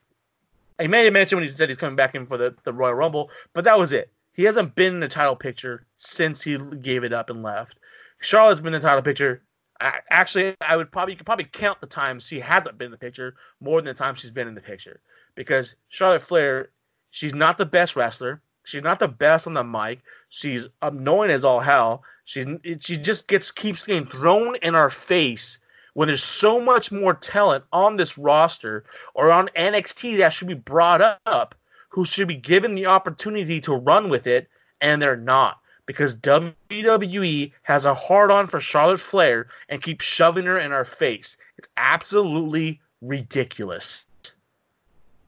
[0.80, 2.94] He may have mentioned when he said he's coming back in for the, the Royal
[2.94, 4.10] Rumble, but that was it.
[4.34, 7.78] He hasn't been in the title picture since he gave it up and left.
[8.20, 9.42] Charlotte's been in the title picture
[9.80, 12.98] actually, I would probably you could probably count the times she hasn't been in the
[12.98, 15.00] picture more than the time she's been in the picture
[15.34, 16.70] because Charlotte Flair,
[17.10, 18.40] she's not the best wrestler.
[18.64, 20.00] She's not the best on the mic.
[20.30, 22.02] She's annoying as all hell.
[22.24, 22.46] She's
[22.80, 25.58] she just gets keeps getting thrown in our face
[25.92, 28.84] when there's so much more talent on this roster
[29.14, 31.54] or on NXT that should be brought up,
[31.90, 34.48] who should be given the opportunity to run with it,
[34.80, 40.46] and they're not because WWE has a hard on for Charlotte Flair and keeps shoving
[40.46, 41.36] her in our face.
[41.58, 44.06] It's absolutely ridiculous.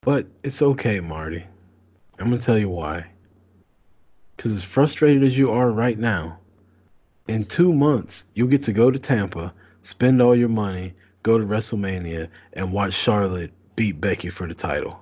[0.01, 1.45] But it's okay, Marty.
[2.19, 3.07] I'm going to tell you why.
[4.37, 6.38] Because as frustrated as you are right now,
[7.29, 11.45] in two months, you'll get to go to Tampa, spend all your money, go to
[11.45, 15.01] WrestleMania, and watch Charlotte beat Becky for the title.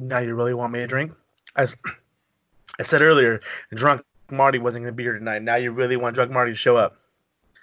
[0.00, 1.12] Now you really want me to drink?
[1.56, 1.76] As
[2.78, 3.40] I said earlier,
[3.74, 5.42] drunk Marty wasn't going to be here tonight.
[5.42, 6.96] Now you really want drunk Marty to show up?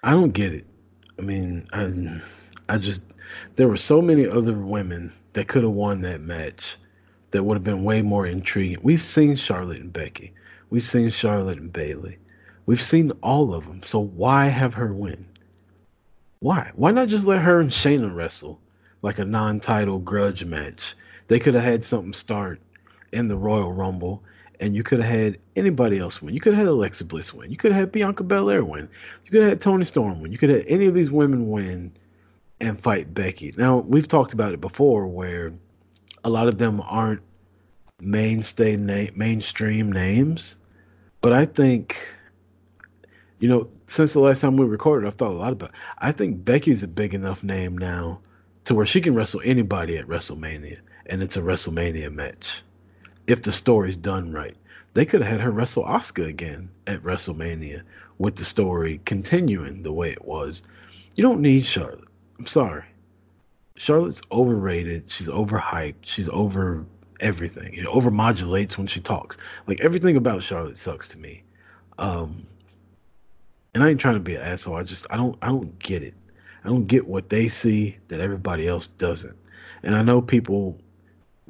[0.04, 0.66] I don't get it.
[1.20, 2.22] I mean, I,
[2.74, 3.04] I just
[3.56, 6.78] there were so many other women that could have won that match
[7.32, 8.80] that would have been way more intriguing.
[8.82, 10.34] We've seen Charlotte and Becky.
[10.70, 12.18] We've seen Charlotte and Bayley.
[12.66, 13.84] We've seen all of them.
[13.84, 15.26] So why have her win?
[16.40, 16.72] Why?
[16.76, 18.60] Why not just let her and Shayna wrestle
[19.02, 20.96] like a non-title grudge match?
[21.28, 22.60] They could have had something start
[23.12, 24.24] in the Royal Rumble
[24.62, 26.36] and you could have had anybody else win.
[26.36, 27.50] You could have had Alexa Bliss win.
[27.50, 28.88] You could have had Bianca Belair win.
[29.26, 30.32] You could have had Toni Storm win.
[30.32, 31.92] You could have had any of these women win
[32.62, 33.54] and fight Becky.
[33.58, 35.52] Now we've talked about it before, where
[36.24, 37.22] a lot of them aren't
[38.00, 40.56] mainstay na- mainstream names,
[41.22, 41.98] but I think,
[43.40, 45.70] you know, since the last time we recorded, I've thought a lot about.
[45.70, 45.76] It.
[45.98, 48.20] I think Becky's a big enough name now
[48.66, 52.62] to where she can wrestle anybody at WrestleMania, and it's a WrestleMania match
[53.28, 54.56] if the story's done right.
[54.94, 57.84] They could have had her wrestle Asuka again at WrestleMania
[58.18, 60.64] with the story continuing the way it was.
[61.16, 62.08] You don't need Charlotte.
[62.40, 62.84] I'm sorry.
[63.76, 65.10] Charlotte's overrated.
[65.10, 65.96] She's overhyped.
[66.02, 66.86] She's over
[67.20, 67.74] everything.
[67.74, 69.38] It overmodulates when she talks.
[69.68, 71.44] Like everything about Charlotte sucks to me.
[71.98, 72.46] Um,
[73.74, 74.76] and I ain't trying to be an asshole.
[74.76, 76.14] I just I don't I don't get it.
[76.64, 79.38] I don't get what they see that everybody else doesn't.
[79.84, 80.78] And I know people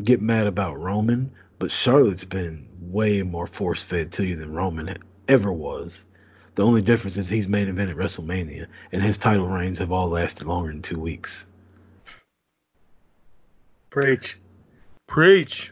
[0.03, 1.31] get mad about Roman,
[1.61, 4.97] but Charlotte's been way more force fed to you than Roman
[5.27, 6.03] ever was.
[6.55, 10.09] The only difference is he's main event at WrestleMania, and his title reigns have all
[10.09, 11.45] lasted longer than two weeks.
[13.91, 14.39] Preach,
[15.05, 15.71] preach.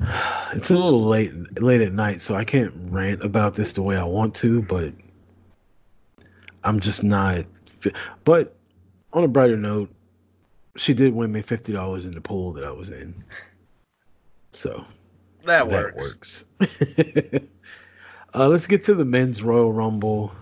[0.52, 3.96] It's a little late late at night, so I can't rant about this the way
[3.96, 4.92] I want to, but
[6.64, 7.44] I'm just not.
[8.24, 8.56] But
[9.12, 9.90] on a brighter note,
[10.74, 13.22] she did win me fifty dollars in the pool that I was in.
[14.52, 14.84] So
[15.44, 16.44] that works.
[16.58, 17.44] That works.
[18.34, 20.32] uh, let's get to the men's Royal Rumble.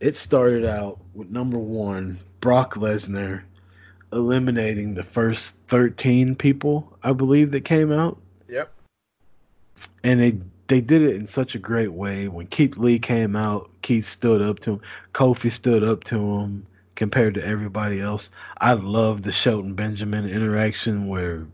[0.00, 3.42] It started out with number one, Brock Lesnar
[4.12, 8.18] eliminating the first 13 people, I believe, that came out.
[8.48, 8.72] Yep.
[10.04, 12.28] And they they did it in such a great way.
[12.28, 14.80] When Keith Lee came out, Keith stood up to him.
[15.12, 18.30] Kofi stood up to him compared to everybody else.
[18.58, 21.46] I love the Shelton Benjamin interaction where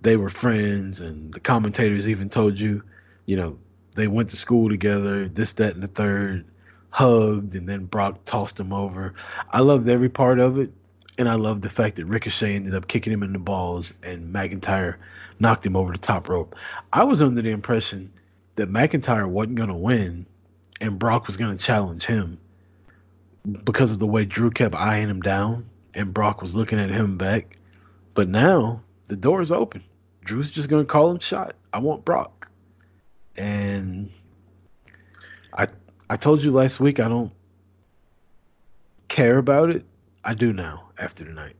[0.00, 2.82] they were friends, and the commentators even told you,
[3.26, 3.58] you know,
[3.94, 6.44] they went to school together, this, that, and the third,
[6.90, 9.14] hugged, and then Brock tossed him over.
[9.50, 10.72] I loved every part of it,
[11.18, 14.32] and I loved the fact that Ricochet ended up kicking him in the balls, and
[14.32, 14.96] McIntyre
[15.40, 16.54] knocked him over the top rope.
[16.92, 18.12] I was under the impression
[18.56, 20.26] that McIntyre wasn't going to win,
[20.80, 22.38] and Brock was going to challenge him
[23.64, 27.18] because of the way Drew kept eyeing him down, and Brock was looking at him
[27.18, 27.56] back.
[28.14, 29.82] But now the door is open.
[30.28, 31.54] Drew's just gonna call him shot.
[31.72, 32.50] I want Brock.
[33.38, 34.10] And
[35.54, 35.68] I
[36.10, 37.32] I told you last week I don't
[39.08, 39.86] care about it.
[40.22, 41.56] I do now after tonight.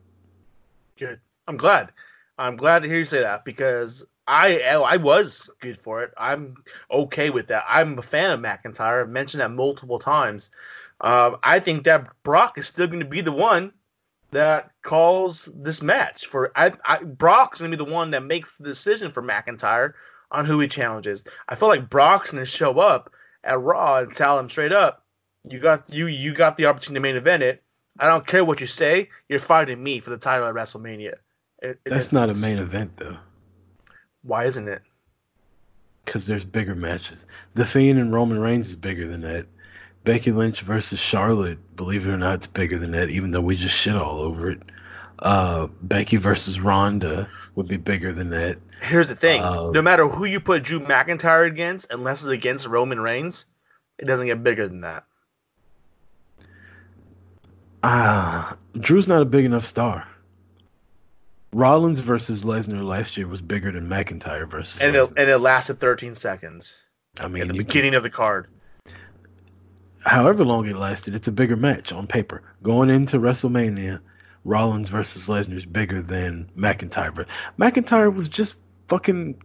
[0.99, 1.19] Good.
[1.47, 1.93] I'm glad.
[2.37, 6.13] I'm glad to hear you say that because I I was good for it.
[6.19, 6.57] I'm
[6.91, 7.65] okay with that.
[7.67, 9.01] I'm a fan of McIntyre.
[9.01, 10.51] I've mentioned that multiple times.
[11.01, 13.73] Um, I think that Brock is still going to be the one
[14.31, 16.53] that calls this match for.
[16.57, 19.95] I, I Brock's going to be the one that makes the decision for McIntyre
[20.31, 21.25] on who he challenges.
[21.49, 23.13] I feel like Brock's going to show up
[23.45, 25.05] at Raw and tell him straight up,
[25.49, 27.63] "You got you you got the opportunity to main event it.
[27.99, 29.09] I don't care what you say.
[29.29, 31.15] You're fighting me for the title at WrestleMania."
[31.61, 33.17] It, That's not a main event though.
[34.23, 34.83] Why isn't it?
[36.05, 37.19] Because there's bigger matches.
[37.55, 39.47] The Fiend and Roman Reigns is bigger than that.
[40.09, 43.57] Becky Lynch versus Charlotte, believe it or not, it's bigger than that, even though we
[43.57, 44.63] just shit all over it.
[45.19, 48.57] Uh, Becky versus Ronda would be bigger than that.
[48.81, 52.67] Here's the thing: Uh, no matter who you put Drew McIntyre against, unless it's against
[52.67, 53.45] Roman Reigns,
[53.99, 55.05] it doesn't get bigger than that.
[57.83, 60.09] Ah, Drew's not a big enough star.
[61.53, 64.81] Rollins versus Lesnar last year was bigger than McIntyre versus.
[64.81, 66.79] And it, and it lasted 13 seconds
[67.21, 68.47] I mean, at the you can- beginning of the card.
[70.05, 72.43] However long it lasted, it's a bigger match on paper.
[72.63, 74.01] Going into WrestleMania,
[74.45, 77.27] Rollins versus Lesnar is bigger than McIntyre.
[77.59, 78.57] McIntyre was just
[78.89, 79.41] fucking.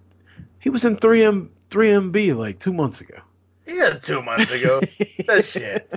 [0.59, 3.17] He was in 3M 3MB like two months ago.
[3.65, 4.79] Yeah, two months ago.
[5.27, 5.93] that shit.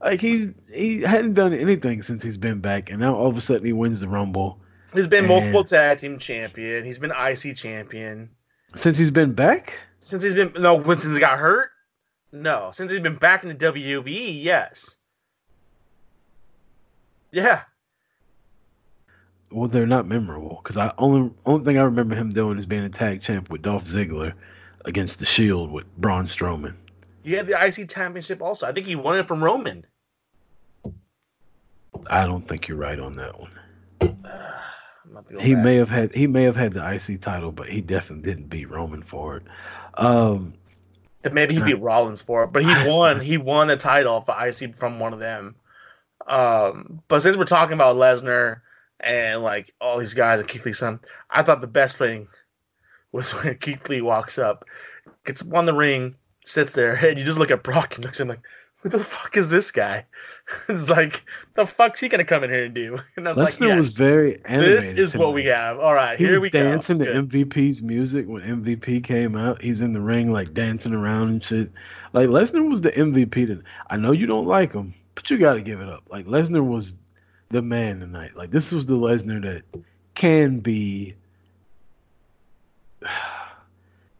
[0.00, 3.40] Like he he hadn't done anything since he's been back, and now all of a
[3.40, 4.58] sudden he wins the Rumble.
[4.94, 6.84] He's been And- multiple tag team champion.
[6.84, 8.28] He's been IC champion
[8.74, 11.70] Since he's been back, since he's been no since he got hurt.
[12.32, 14.96] No, since he's been back in the WWE, yes.
[17.30, 17.62] Yeah,
[19.50, 22.84] well, they're not memorable because I only only thing I remember him doing is being
[22.84, 24.32] a tag champ with Dolph Ziggler
[24.84, 26.74] against the Shield with Braun Strowman.
[27.22, 28.66] he had the IC championship also.
[28.66, 29.86] I think he won it from Roman.
[32.10, 33.50] I don't think you're right on that one.
[34.02, 35.64] I'm not gonna go He back.
[35.64, 38.70] may have had he may have had the IC title, but he definitely didn't beat
[38.70, 39.42] Roman for it.
[39.94, 40.54] Um,
[41.22, 43.20] that maybe he beat Rollins for it, but he won.
[43.20, 45.54] he won the title for IC from one of them.
[46.26, 48.60] Um, but since we're talking about Lesnar
[49.00, 52.28] and like all these guys and Keith Lee's son, I thought the best thing
[53.12, 54.64] was when Keith Lee walks up,
[55.24, 58.24] gets on the ring, sits there, and you just look at Brock and looks at
[58.24, 58.42] him like,
[58.82, 60.04] "Who the fuck is this guy?"
[60.68, 63.60] it's like, "The fuck's he gonna come in here and do?" And I was Lesnar
[63.60, 64.78] like, yes, was very animated.
[64.78, 67.04] "This is to what we have." All right, He here we dancing go.
[67.04, 67.50] Dancing to Good.
[67.50, 69.62] MVP's music when MVP came out.
[69.62, 71.70] He's in the ring like dancing around and shit.
[72.12, 73.46] Like Lesnar was the MVP.
[73.46, 76.02] To, I know you don't like him, but you got to give it up.
[76.10, 76.94] Like Lesnar was
[77.50, 78.36] the man tonight.
[78.36, 79.62] Like this was the Lesnar that
[80.14, 81.14] can be.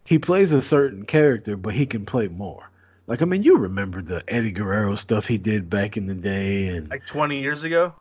[0.05, 2.69] He plays a certain character, but he can play more.
[3.07, 6.69] Like I mean, you remember the Eddie Guerrero stuff he did back in the day,
[6.69, 7.95] and Like 20 years ago.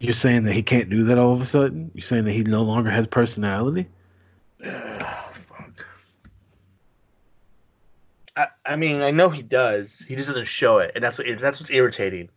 [0.00, 1.90] you're saying that he can't do that all of a sudden.
[1.94, 3.86] You're saying that he no longer has personality.
[4.64, 5.86] Oh, fuck.
[8.36, 10.00] I, I mean, I know he does.
[10.00, 12.28] He just doesn't show it, and that's what that's what's irritating.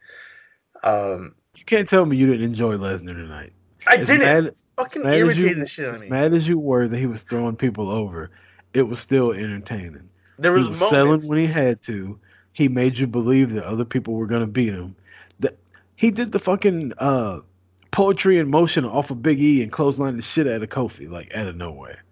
[0.84, 3.54] Um, You can't tell me you didn't enjoy Lesnar tonight.
[3.88, 4.22] I As didn't.
[4.46, 6.10] mad- fucking irritating you- the shit out As me.
[6.10, 8.32] mad as you were that he was throwing people over,
[8.74, 10.10] it was still entertaining.
[10.42, 10.90] There He was, was moments.
[10.90, 12.20] selling when he had to.
[12.54, 14.96] He made you believe that other people were gonna beat him.
[15.40, 15.58] That
[15.96, 17.40] he did the fucking uh,
[17.92, 21.34] poetry in motion off of Big E and clothesline the shit out of Kofi like
[21.36, 22.04] out of nowhere.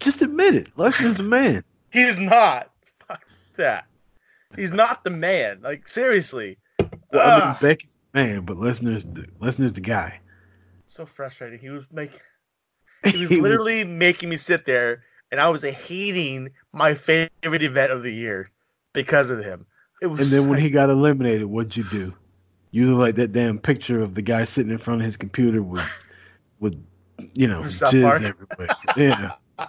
[0.00, 0.76] Just admit it.
[0.76, 1.64] Lesnar's the man.
[1.92, 2.70] He's not.
[3.06, 3.22] Fuck
[3.56, 3.86] that.
[4.56, 5.60] He's not the man.
[5.62, 6.58] Like seriously.
[6.78, 7.60] Well, I mean, Ugh.
[7.60, 10.20] Becky's the man, but Lesnar's the Lesnar's the guy.
[10.86, 11.58] so frustrating.
[11.58, 12.20] He was making.
[13.04, 18.02] He was literally making me sit there, and I was hating my favorite event of
[18.02, 18.50] the year
[18.92, 19.66] because of him.
[20.02, 20.20] It was.
[20.20, 22.12] And then when he got eliminated, what'd you do?
[22.70, 25.62] You look like that damn picture of the guy sitting in front of his computer
[25.62, 25.80] with,
[26.60, 26.74] with,
[27.34, 28.22] you know, South jizz Park?
[28.22, 28.68] everywhere.
[28.96, 29.32] Yeah,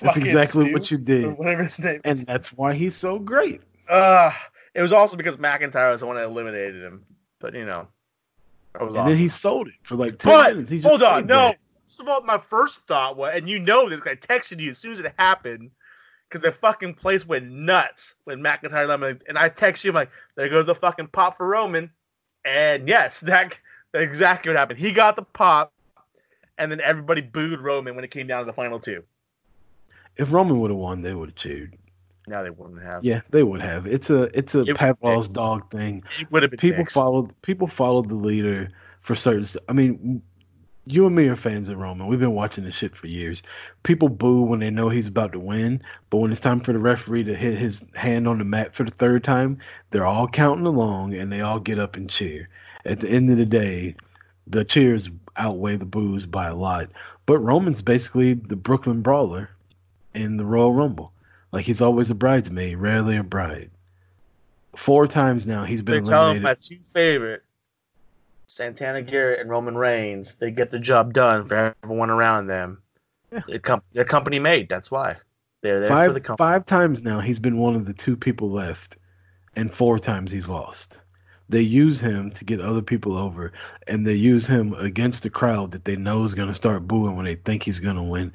[0.00, 3.60] that's exactly Stu, what you did, Whatever his name and that's why he's so great.
[3.88, 4.32] Uh,
[4.74, 7.04] it was also because McIntyre was the one that eliminated him.
[7.40, 7.88] But you know,
[8.72, 9.12] that was And awesome.
[9.12, 10.70] then he sold it for like ten But minutes.
[10.70, 11.54] He just hold on, no.
[11.88, 14.72] First of all, my first thought was, and you know this, 'cause I texted you
[14.72, 15.70] as soon as it happened,
[16.28, 19.24] because the fucking place went nuts when McIntyre eliminated.
[19.26, 21.90] And I text you, I'm like, there goes the fucking pop for Roman.
[22.44, 23.58] And yes, that
[23.92, 24.78] that's exactly what happened.
[24.78, 25.72] He got the pop,
[26.58, 29.02] and then everybody booed Roman when it came down to the final two.
[30.18, 31.74] If Roman would have won, they would have cheered.
[32.26, 33.02] Now they wouldn't have.
[33.02, 33.86] Yeah, they would have.
[33.86, 36.04] It's a it's a It- Pavlov's dog thing.
[36.20, 36.92] It would have been people mixed.
[36.94, 38.68] followed people followed the leader
[39.00, 40.20] for certain st- i mean
[40.88, 42.06] you and me are fans of Roman.
[42.06, 43.42] We've been watching this shit for years.
[43.82, 46.78] People boo when they know he's about to win, but when it's time for the
[46.78, 49.58] referee to hit his hand on the mat for the third time,
[49.90, 52.48] they're all counting along and they all get up and cheer.
[52.84, 53.96] At the end of the day,
[54.46, 56.90] the cheers outweigh the boos by a lot.
[57.26, 59.50] But Roman's basically the Brooklyn Brawler
[60.14, 61.12] in the Royal Rumble.
[61.52, 63.70] Like he's always a bridesmaid, rarely a bride.
[64.76, 66.42] Four times now he's been telling eliminated.
[66.42, 67.42] my two favorite,
[68.48, 70.34] Santana Garrett and Roman Reigns.
[70.34, 72.82] They get the job done for everyone around them.
[73.30, 73.42] Yeah.
[73.46, 74.68] They're, com- they're company made.
[74.68, 75.16] That's why
[75.62, 76.36] they're there for the company.
[76.38, 78.96] five times now he's been one of the two people left,
[79.54, 80.98] and four times he's lost.
[81.50, 83.52] They use him to get other people over,
[83.86, 87.16] and they use him against the crowd that they know is going to start booing
[87.16, 88.32] when they think he's going to win.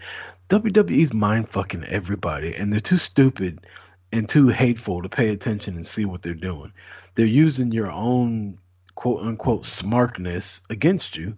[0.50, 3.66] WWE's mind fucking everybody, and they're too stupid
[4.12, 6.72] and too hateful to pay attention and see what they're doing.
[7.16, 8.58] They're using your own
[8.96, 11.36] quote unquote smartness against you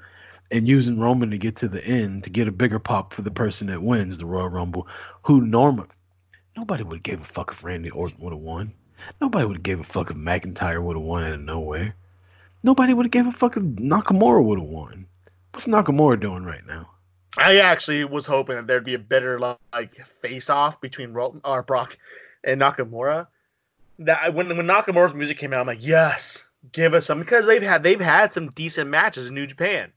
[0.51, 3.31] and using Roman to get to the end to get a bigger pop for the
[3.31, 4.87] person that wins the Royal Rumble,
[5.23, 5.87] who normal
[6.55, 8.73] nobody would gave a fuck if Randy Orton would have won.
[9.21, 11.95] Nobody would gave a fuck if McIntyre would have won out of nowhere.
[12.63, 15.05] Nobody would have gave a fuck if Nakamura would have won.
[15.51, 16.89] What's Nakamura doing right now?
[17.37, 21.63] I actually was hoping that there'd be a better like face off between Ro- or
[21.63, 21.97] Brock
[22.43, 23.27] and Nakamura.
[23.99, 27.61] That when when Nakamura's music came out, I'm like, yes, give us some because they've
[27.61, 29.91] had they've had some decent matches in New Japan,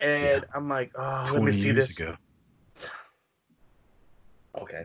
[0.00, 2.00] and I'm like, oh, let me see this.
[2.00, 2.16] ago.
[4.58, 4.84] Okay,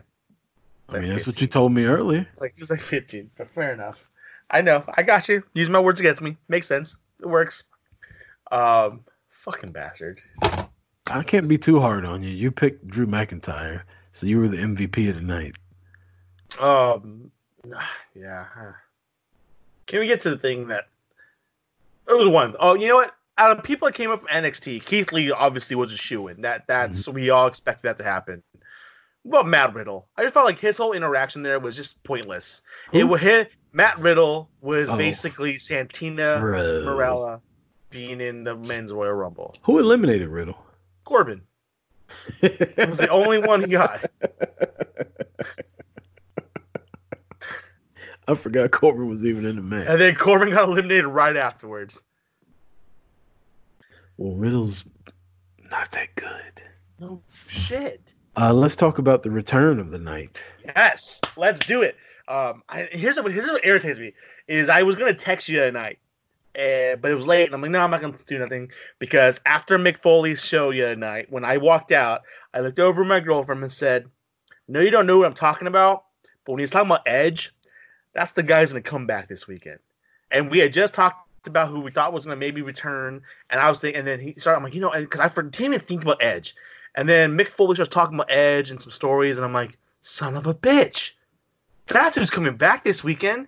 [0.90, 2.26] I mean, that's what you told me earlier.
[2.32, 4.08] It's like he was like 15, but fair enough.
[4.50, 5.42] I know, I got you.
[5.54, 6.36] Use my words against me.
[6.48, 6.96] Makes sense.
[7.20, 7.64] It works.
[8.50, 10.20] Um, fucking bastard.
[11.06, 12.30] I can't be too hard on you.
[12.30, 15.56] You picked Drew McIntyre, so you were the MVP of the night.
[16.58, 17.30] Um,
[18.14, 18.46] yeah.
[19.86, 20.88] Can we get to the thing that
[22.08, 22.56] there was one?
[22.58, 23.14] Oh, you know what?
[23.36, 26.40] Out of people that came up from NXT, Keith Lee obviously was a shoe in.
[26.40, 27.14] That that's mm-hmm.
[27.14, 28.42] we all expected that to happen.
[29.22, 30.08] What about Matt Riddle?
[30.16, 32.62] I just felt like his whole interaction there was just pointless.
[32.92, 33.52] It was hit.
[33.72, 34.96] Matt Riddle was Oh.
[34.96, 36.84] basically Santina Bro.
[36.86, 37.40] Marella
[37.90, 39.54] being in the men's Royal Rumble.
[39.62, 40.58] Who eliminated Riddle?
[41.04, 41.42] Corbin
[42.42, 44.04] it was the only one he got.
[48.28, 49.86] I forgot Corbin was even in the match.
[49.88, 52.02] And then Corbin got eliminated right afterwards.
[54.18, 54.84] Well, Riddle's
[55.70, 56.62] not that good.
[57.00, 58.12] No shit.
[58.36, 60.42] Uh, let's talk about the return of the night.
[60.64, 61.96] Yes, let's do it.
[62.28, 64.12] Um, I, here's what here's what irritates me
[64.46, 65.98] is I was gonna text you tonight,
[66.54, 69.40] uh, but it was late, and I'm like, no, I'm not gonna do nothing because
[69.46, 72.22] after Mick Foley's show the other night, when I walked out,
[72.52, 74.06] I looked over at my girlfriend and said,
[74.68, 76.04] "No, you don't know what I'm talking about,
[76.44, 77.54] but when he's talking about Edge,
[78.14, 79.78] that's the guy's gonna come back this weekend."
[80.30, 83.68] And we had just talked about who we thought was gonna maybe return, and I
[83.68, 86.22] was thinking, and then he started, I'm like, you know, because I didn't think about
[86.22, 86.54] Edge,
[86.94, 90.36] and then Mick Foley starts talking about Edge and some stories, and I'm like, son
[90.36, 91.12] of a bitch.
[91.86, 93.46] That's who's coming back this weekend.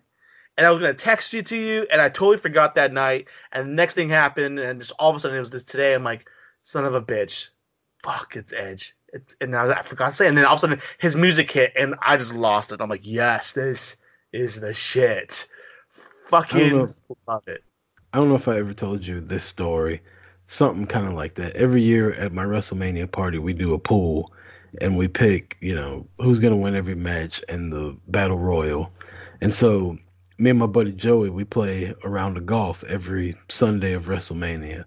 [0.57, 3.29] And I was gonna text you to you, and I totally forgot that night.
[3.53, 5.95] And the next thing happened, and just all of a sudden it was this today.
[5.95, 6.29] I'm like,
[6.63, 7.49] son of a bitch,
[8.03, 8.95] fuck, it's Edge.
[9.13, 10.29] It's, and I, was, I forgot to say.
[10.29, 12.81] And then all of a sudden his music hit, and I just lost it.
[12.81, 13.97] I'm like, yes, this
[14.33, 15.47] is the shit.
[16.27, 16.95] Fucking know.
[17.27, 17.65] love it.
[18.13, 20.03] I don't know if I ever told you this story.
[20.47, 21.55] Something kind of like that.
[21.55, 24.33] Every year at my WrestleMania party, we do a pool
[24.81, 28.93] and we pick, you know, who's going to win every match and the battle royal.
[29.41, 29.97] And so
[30.39, 34.85] me and my buddy Joey, we play around the golf every Sunday of WrestleMania.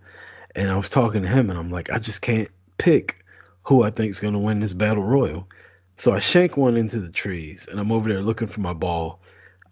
[0.56, 3.24] And I was talking to him and I'm like, I just can't pick
[3.64, 5.48] who I think is going to win this battle royal.
[5.98, 9.22] So I shank one into the trees and I'm over there looking for my ball.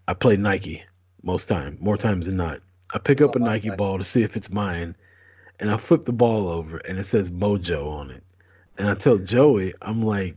[0.08, 0.82] I play Nike
[1.22, 2.60] most time, more times than not.
[2.92, 4.96] I pick up oh, a Oh, Nike ball to see if it's mine,
[5.60, 8.24] and I flip the ball over, and it says Mojo on it.
[8.78, 10.36] And I tell Joey, I'm like,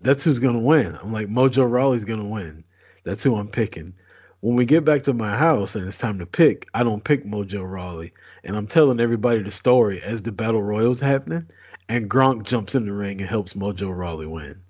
[0.00, 0.98] that's who's gonna win.
[1.02, 2.64] I'm like, Mojo Rawley's gonna win.
[3.04, 3.92] That's who I'm picking.
[4.40, 7.24] When we get back to my house and it's time to pick, I don't pick
[7.24, 8.12] Mojo Rawley,
[8.42, 11.46] and I'm telling everybody the story as the battle royals happening,
[11.88, 14.62] and Gronk jumps in the ring and helps Mojo Rawley win.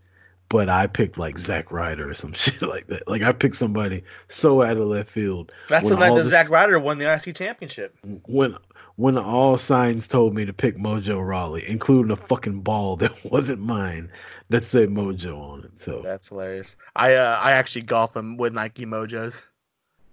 [0.52, 3.08] But I picked like Zack Ryder or some shit like that.
[3.08, 6.50] Like I picked somebody so out of left field That's the When night that Zack
[6.50, 7.96] Ryder won the IC championship.
[8.26, 8.58] when
[8.96, 13.60] when all signs told me to pick Mojo Rawley, including a fucking ball that wasn't
[13.60, 14.10] mine
[14.50, 15.80] that said Mojo on it.
[15.80, 16.76] So That's hilarious.
[16.96, 19.42] I uh, I actually golf him with Nike Mojos.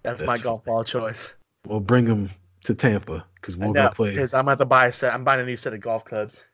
[0.02, 1.34] That's, my golf ball choice.
[1.66, 2.30] we'll bring them
[2.64, 4.10] to Tampa because we'll know go play.
[4.12, 5.12] because I'm about to buy a set.
[5.12, 6.44] I'm buying a new set of golf clubs.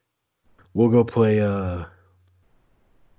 [0.74, 1.40] We'll go play.
[1.40, 1.84] Uh,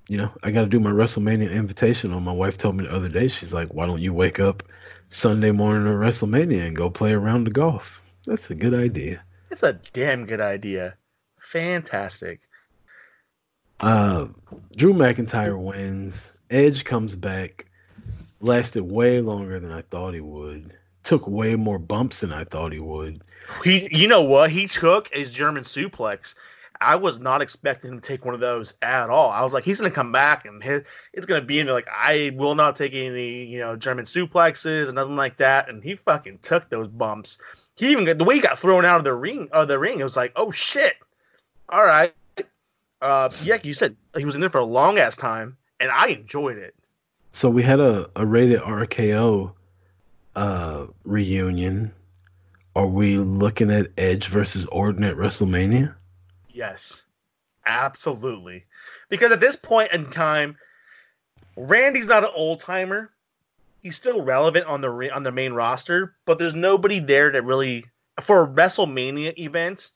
[0.07, 2.21] you know, I got to do my WrestleMania Invitational.
[2.21, 4.63] My wife told me the other day, she's like, "Why don't you wake up
[5.09, 9.21] Sunday morning at WrestleMania and go play around the golf?" That's a good idea.
[9.49, 10.95] That's a damn good idea.
[11.39, 12.41] Fantastic.
[13.79, 14.27] Uh,
[14.75, 16.27] Drew McIntyre wins.
[16.49, 17.65] Edge comes back.
[18.39, 20.73] Lasted way longer than I thought he would.
[21.03, 23.21] Took way more bumps than I thought he would.
[23.63, 24.51] He, you know what?
[24.51, 26.35] He took a German suplex.
[26.81, 29.29] I was not expecting him to take one of those at all.
[29.29, 31.65] I was like, he's going to come back and his, it's going to be in
[31.65, 31.75] there.
[31.75, 35.69] Like, I will not take any, you know, German suplexes or nothing like that.
[35.69, 37.37] And he fucking took those bumps.
[37.75, 39.49] He even got the way he got thrown out of the ring.
[39.51, 40.95] Of the ring, it was like, oh shit.
[41.69, 42.13] All right.
[43.01, 46.07] Uh, yeah, you said he was in there for a long ass time, and I
[46.07, 46.73] enjoyed it.
[47.31, 49.51] So we had a, a rated RKO
[50.35, 51.93] uh, reunion.
[52.75, 55.93] Are we looking at Edge versus Orton at WrestleMania?
[56.57, 57.03] Yes,
[57.67, 58.65] absolutely.
[59.09, 60.57] Because at this point in time,
[61.55, 63.11] Randy's not an old timer.
[63.83, 67.85] He's still relevant on the on the main roster, but there's nobody there that really
[68.21, 69.91] for a WrestleMania event.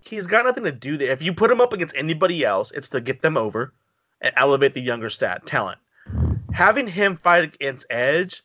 [0.00, 1.10] He's got nothing to do there.
[1.10, 3.72] If you put him up against anybody else, it's to get them over
[4.20, 5.80] and elevate the younger stat talent.
[6.52, 8.44] Having him fight against Edge,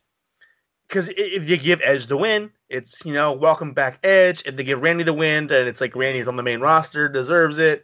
[0.93, 4.43] because if you give Edge the win, it's you know welcome back Edge.
[4.45, 7.57] If they give Randy the win, then it's like Randy's on the main roster, deserves
[7.57, 7.83] it.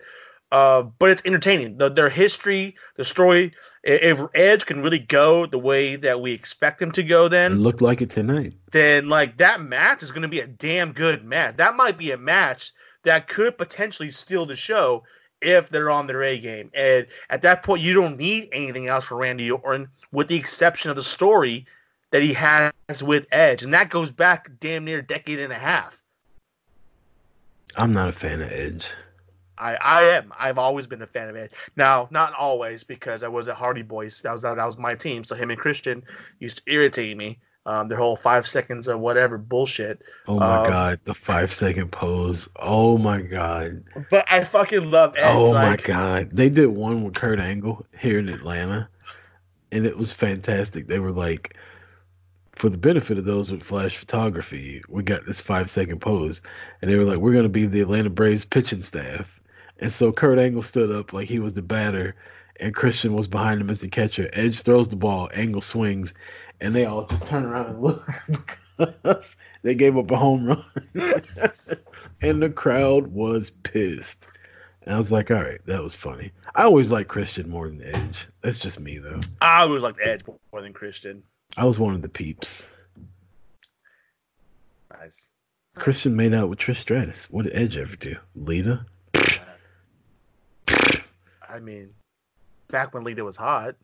[0.51, 1.78] Uh, but it's entertaining.
[1.78, 3.53] The, their history, the story.
[3.84, 7.55] If Edge can really go the way that we expect him to go, then it
[7.55, 8.53] looked like it tonight.
[8.72, 11.57] Then like that match is going to be a damn good match.
[11.57, 15.03] That might be a match that could potentially steal the show
[15.41, 16.70] if they're on their A game.
[16.76, 20.91] And at that point, you don't need anything else for Randy Orton, with the exception
[20.91, 21.66] of the story
[22.12, 22.72] that he has
[23.03, 26.01] with Edge, and that goes back damn near a decade and a half.
[27.78, 28.88] I'm not a fan of Edge.
[29.57, 30.34] I, I am.
[30.39, 31.51] I've always been a fan of Edge.
[31.76, 34.22] Now, not always because I was at Hardy Boys.
[34.22, 35.24] That was that was my team.
[35.24, 36.03] So him and Christian
[36.39, 37.39] used to irritate me.
[37.66, 40.01] Um, their whole five seconds of whatever bullshit.
[40.28, 42.47] Oh my um, god, the five second pose.
[42.55, 43.84] Oh my god.
[44.10, 45.36] But I fucking love Edge.
[45.36, 46.32] Oh like, my god.
[46.32, 48.88] They did one with Kurt Angle here in Atlanta,
[49.74, 50.88] and it was fantastic.
[50.88, 51.57] They were like,
[52.60, 56.41] for the benefit of those with flash photography, we got this five second pose,
[56.82, 59.39] and they were like, we're gonna be the Atlanta Braves pitching staff,
[59.80, 62.16] and so Kurt Angle stood up like he was the batter,
[62.60, 64.30] and Christian was behind him as the catcher.
[64.34, 66.14] Edge throws the ball, Angle swings,
[66.60, 68.05] and they all just turn around and look
[68.78, 70.66] because they gave up a home run,
[72.22, 74.28] and the crowd was pissed.
[74.82, 76.32] And I was like, all right, that was funny.
[76.55, 78.28] I always like Christian more than Edge.
[78.41, 79.22] That's just me though.
[79.39, 81.24] I always liked Edge more than Christian.
[81.58, 82.68] I was one of the peeps.
[84.91, 85.28] Nice.
[85.76, 87.30] Christian made out with Trish Stratus.
[87.30, 88.16] What did Edge ever do?
[88.36, 88.86] Lita?
[90.68, 91.89] I mean,
[92.70, 93.76] back when Lita was hot.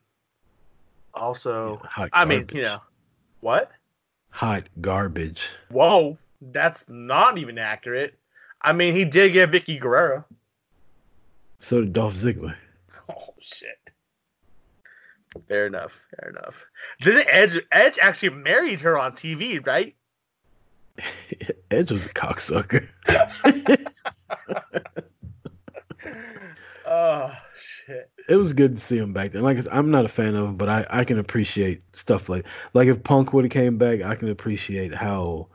[1.13, 2.81] Also, Yeah, hot I mean, you know,
[3.39, 3.71] what?
[4.29, 5.47] Hot garbage.
[5.69, 8.19] Whoa, that's not even accurate.
[8.61, 10.25] I mean, he did get Vickie Guerrero.
[11.59, 12.55] So did Dolph Ziggler.
[13.07, 13.84] Oh shit.
[15.47, 16.05] Fair enough.
[16.17, 16.65] Fair enough.
[17.01, 19.95] Didn't Edge Edge actually married her on TV, right?
[21.71, 22.87] Edge was a cocksucker.
[26.87, 28.09] Oh shit.
[28.29, 29.41] it was good to see him back then.
[29.41, 32.87] Like I'm not a fan of him, but I, I can appreciate stuff like like
[32.87, 35.47] if Punk would have came back, I can appreciate how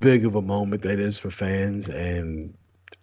[0.00, 2.54] big of a moment that is for fans and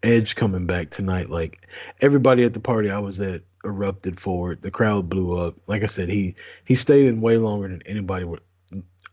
[0.03, 1.29] Edge coming back tonight.
[1.29, 1.67] Like
[2.01, 4.61] everybody at the party I was at erupted forward.
[4.61, 5.55] The crowd blew up.
[5.67, 6.35] Like I said, he
[6.65, 8.41] he stayed in way longer than anybody would.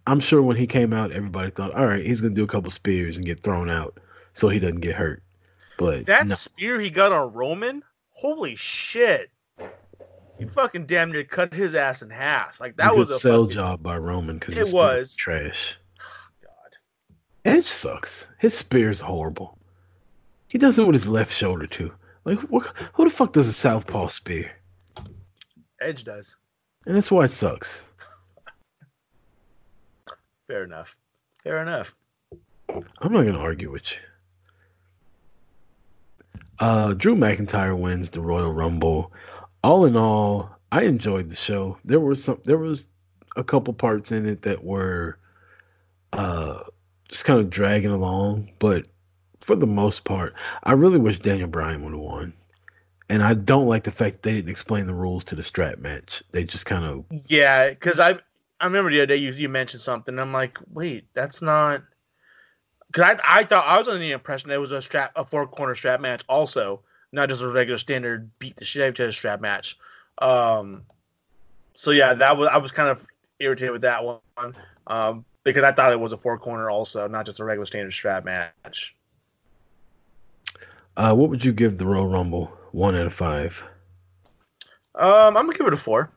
[0.06, 2.70] I'm sure when he came out, everybody thought, all right, he's gonna do a couple
[2.70, 3.98] spears and get thrown out
[4.34, 5.22] so he doesn't get hurt.
[5.76, 6.34] But That no.
[6.34, 9.30] spear he got on Roman, holy shit.
[10.38, 12.60] He fucking damn near cut his ass in half.
[12.60, 15.14] Like that was a sell fucking, job by Roman because It was.
[15.14, 15.76] trash.
[16.42, 16.76] God.
[17.44, 18.26] Edge sucks.
[18.38, 19.56] His spear's horrible.
[20.48, 21.92] He does it with his left shoulder too.
[22.24, 24.52] Like what, who the fuck does a southpaw spear?
[25.80, 26.36] Edge does.
[26.86, 27.82] And that's why it sucks.
[30.46, 30.96] Fair enough.
[31.42, 31.94] Fair enough.
[32.68, 33.98] I'm not gonna argue with you.
[36.58, 39.12] Uh, Drew McIntyre wins the Royal Rumble.
[39.64, 41.76] All in all, I enjoyed the show.
[41.84, 42.84] There was some, there was
[43.34, 45.18] a couple parts in it that were,
[46.12, 46.60] uh,
[47.08, 48.52] just kind of dragging along.
[48.58, 48.86] But
[49.42, 52.32] for the most part, I really wish Daniel Bryan would have won.
[53.08, 56.22] And I don't like the fact they didn't explain the rules to the strap match.
[56.30, 58.18] They just kind of Yeah, because I
[58.60, 60.18] I remember the other day you, you mentioned something.
[60.18, 61.82] I'm like, wait, that's not.
[62.86, 65.46] Because I I thought I was under the impression it was a strap a four
[65.46, 66.80] corner strap match also,
[67.10, 69.76] not just a regular standard beat the shit out of strap match.
[70.18, 70.82] Um,
[71.74, 73.06] so yeah, that was I was kind of
[73.40, 74.54] irritated with that one
[74.86, 77.92] um, because I thought it was a four corner also, not just a regular standard
[77.92, 78.94] strap match.
[80.96, 82.52] Uh, what would you give the Royal Rumble?
[82.72, 83.62] One out of five.
[84.94, 86.10] Um, I'm gonna give it a four.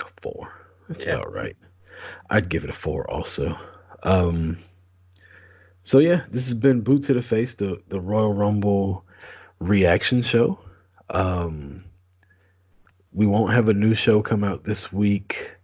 [0.00, 0.52] A four.
[0.88, 1.16] That's Yeah.
[1.16, 1.56] about right.
[2.30, 3.58] I'd give it a four also.
[4.02, 4.58] Um,
[5.84, 9.04] so yeah, this has been Boot to the Face, the the Royal Rumble
[9.58, 10.58] reaction show.
[11.10, 11.84] Um,
[13.12, 15.56] we won't have a new show come out this week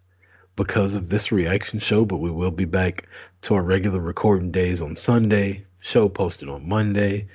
[0.56, 3.06] because of this reaction show, but we will be back
[3.42, 5.64] to our regular recording days on Sunday.
[5.80, 7.28] Show posted on Monday.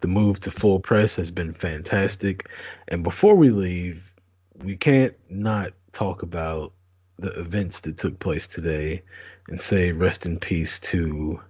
[0.00, 2.48] The move to full press has been fantastic.
[2.88, 4.14] And before we leave,
[4.62, 6.72] we can't not talk about
[7.18, 9.02] the events that took place today
[9.48, 11.40] and say rest in peace to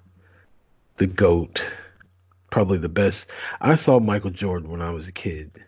[0.97, 1.65] the GOAT.
[2.51, 3.31] Probably the best.
[3.61, 5.63] I saw Michael Jordan when I was a kid.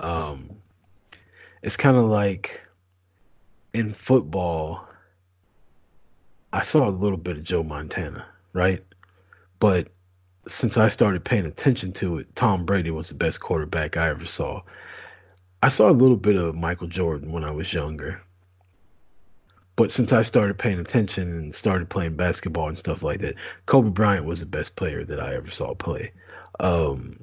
[0.00, 0.50] Um,
[1.62, 2.60] it's kind of like
[3.72, 4.86] in football,
[6.52, 8.82] I saw a little bit of Joe Montana, right?
[9.60, 9.88] But
[10.46, 14.26] since I started paying attention to it, Tom Brady was the best quarterback I ever
[14.26, 14.62] saw.
[15.62, 18.20] I saw a little bit of Michael Jordan when I was younger.
[19.76, 23.34] But since I started paying attention and started playing basketball and stuff like that,
[23.66, 26.12] Kobe Bryant was the best player that I ever saw play.
[26.60, 27.18] Um,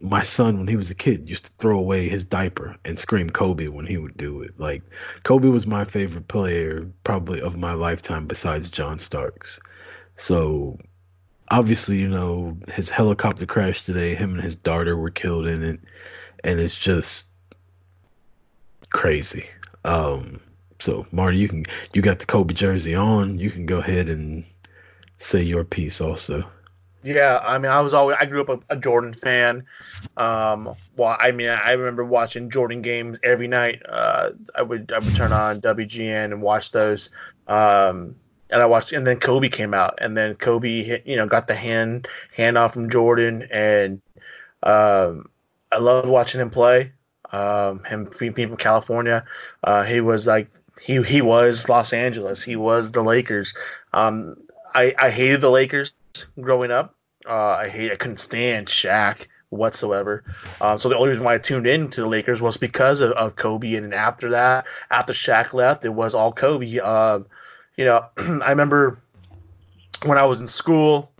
[0.00, 3.30] my son, when he was a kid, used to throw away his diaper and scream
[3.30, 4.58] Kobe when he would do it.
[4.58, 4.82] Like,
[5.22, 9.58] Kobe was my favorite player probably of my lifetime besides John Starks.
[10.16, 10.78] So,
[11.50, 15.80] obviously, you know, his helicopter crash today, him and his daughter were killed in it.
[16.44, 17.26] And it's just
[18.90, 19.46] crazy.
[19.84, 20.40] Um,
[20.78, 23.38] so Marty, you can you got the Kobe jersey on.
[23.38, 24.44] You can go ahead and
[25.18, 26.48] say your piece also.
[27.02, 29.64] Yeah, I mean, I was always I grew up a, a Jordan fan.
[30.16, 33.82] Um, well, I mean, I remember watching Jordan games every night.
[33.88, 37.10] Uh, I would I would turn on WGN and watch those.
[37.46, 38.16] Um,
[38.50, 41.48] and I watched, and then Kobe came out, and then Kobe, hit, you know, got
[41.48, 44.00] the hand handoff from Jordan, and
[44.62, 45.28] um,
[45.70, 46.92] I loved watching him play.
[47.30, 49.22] Um, him being from California,
[49.62, 50.48] uh, he was like
[50.80, 52.42] he he was Los Angeles.
[52.42, 53.54] He was the Lakers.
[53.92, 54.36] Um,
[54.74, 55.92] I I hated the Lakers
[56.40, 56.94] growing up.
[57.28, 60.24] Uh, I hate I couldn't stand Shaq whatsoever.
[60.60, 63.12] Um, so the only reason why I tuned in to the Lakers was because of,
[63.12, 63.74] of Kobe.
[63.74, 66.78] And then after that, after Shaq left, it was all Kobe.
[66.78, 67.26] Um,
[67.78, 69.00] you know, I remember
[70.04, 71.10] when I was in school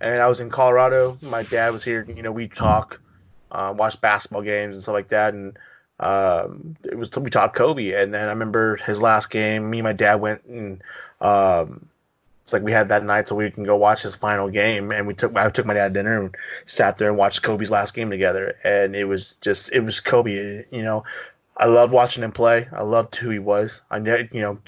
[0.00, 1.16] and I was in Colorado.
[1.22, 2.04] My dad was here.
[2.08, 3.00] You know, we talk,
[3.52, 5.56] uh, watch basketball games and stuff like that, and
[6.00, 7.92] um, it was we talked Kobe.
[7.92, 9.70] And then I remember his last game.
[9.70, 10.82] Me and my dad went and
[11.20, 11.86] um,
[12.42, 14.92] it's like we had that night so we can go watch his final game.
[14.92, 17.70] And we took I took my dad to dinner and sat there and watched Kobe's
[17.70, 18.56] last game together.
[18.64, 20.64] And it was just it was Kobe.
[20.70, 21.04] You know,
[21.56, 22.68] I loved watching him play.
[22.72, 23.82] I loved who he was.
[23.90, 24.58] I you know.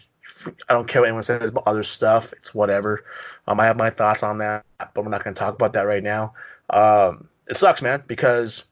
[0.68, 2.33] I don't care what anyone says about other stuff.
[2.35, 3.05] It's whatever.
[3.47, 5.83] Um, I have my thoughts on that, but we're not going to talk about that
[5.83, 6.35] right now.
[6.70, 8.64] Um, it sucks, man, because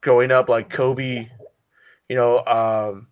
[0.00, 1.28] growing up, like Kobe,
[2.08, 3.06] you know, um,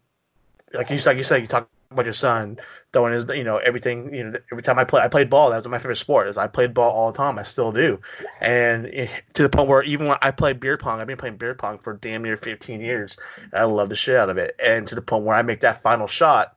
[0.72, 2.58] like you like you said, you talk about your son
[2.92, 4.12] throwing his, you know, everything.
[4.12, 5.50] You know, every time I play, I played ball.
[5.50, 6.28] That was my favorite sport.
[6.28, 7.38] Is I played ball all the time.
[7.38, 8.00] I still do,
[8.40, 11.36] and it, to the point where even when I play beer pong, I've been playing
[11.36, 13.16] beer pong for damn near 15 years.
[13.52, 15.80] I love the shit out of it, and to the point where I make that
[15.80, 16.56] final shot,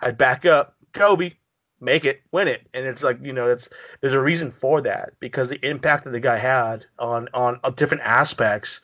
[0.00, 1.32] I back up, Kobe,
[1.80, 3.68] make it, win it, and it's like you know, it's
[4.00, 7.70] there's a reason for that because the impact that the guy had on on uh,
[7.70, 8.80] different aspects.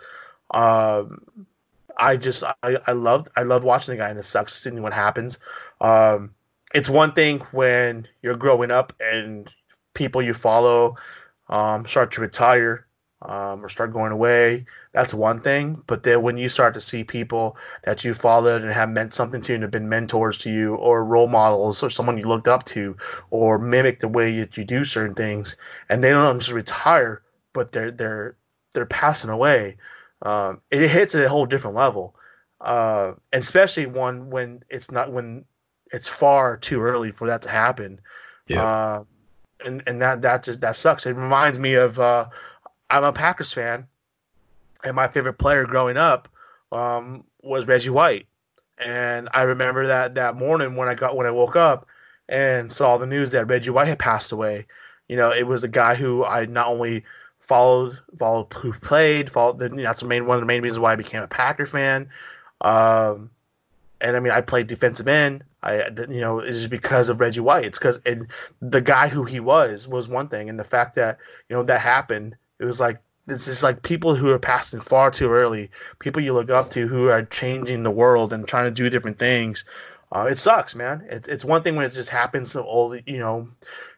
[0.53, 1.25] Um,
[1.99, 4.93] I just I, I loved I loved watching the guy, and it sucks seeing what
[4.93, 5.39] happens.
[5.81, 6.31] Um,
[6.75, 9.49] it's one thing when you're growing up and
[9.95, 10.97] people you follow
[11.49, 12.86] um, start to retire
[13.23, 14.67] um, or start going away.
[14.93, 15.83] That's one thing.
[15.87, 19.41] But then when you start to see people that you followed and have meant something
[19.43, 22.49] to you and have been mentors to you or role models or someone you looked
[22.49, 22.97] up to
[23.31, 25.57] or mimic the way that you do certain things,
[25.89, 28.37] and they don't just retire, but they're they're
[28.73, 29.77] they're passing away.
[30.23, 32.15] Um, it hits at a whole different level,
[32.61, 35.45] uh, and especially one when it's not when
[35.93, 38.01] it's far too early for that to happen.
[38.47, 38.65] Yeah.
[38.65, 39.05] Uh,
[39.65, 41.07] and and that that just that sucks.
[41.07, 42.29] It reminds me of uh,
[42.91, 43.87] I'm a Packers fan,
[44.85, 46.29] and my favorite player growing up
[46.73, 48.27] um, was Reggie White.
[48.79, 51.87] And I remember that that morning when I got when I woke up
[52.29, 54.67] and saw the news that Reggie White had passed away.
[55.09, 57.05] You know, it was a guy who I not only
[57.41, 60.63] followed followed who played, followed the, you know, that's the main one of the main
[60.63, 62.09] reasons why I became a Packer fan.
[62.61, 63.31] Um,
[64.01, 65.45] and I mean, I played defensive end.
[65.63, 67.65] I, you know, it's because of Reggie White.
[67.65, 68.31] It's because and
[68.61, 71.19] the guy who he was was one thing, and the fact that
[71.49, 75.11] you know that happened, it was like this is like people who are passing far
[75.11, 78.71] too early, people you look up to who are changing the world and trying to
[78.71, 79.65] do different things.
[80.13, 81.05] Uh, it sucks, man.
[81.11, 83.49] It's it's one thing when it just happens to all you know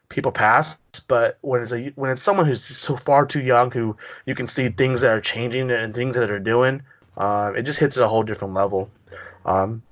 [0.08, 3.96] people pass, but when it's a when it's someone who's so far too young, who
[4.24, 6.82] you can see things that are changing and things that are doing,
[7.18, 8.90] uh, it just hits at a whole different level.
[9.44, 9.82] Um,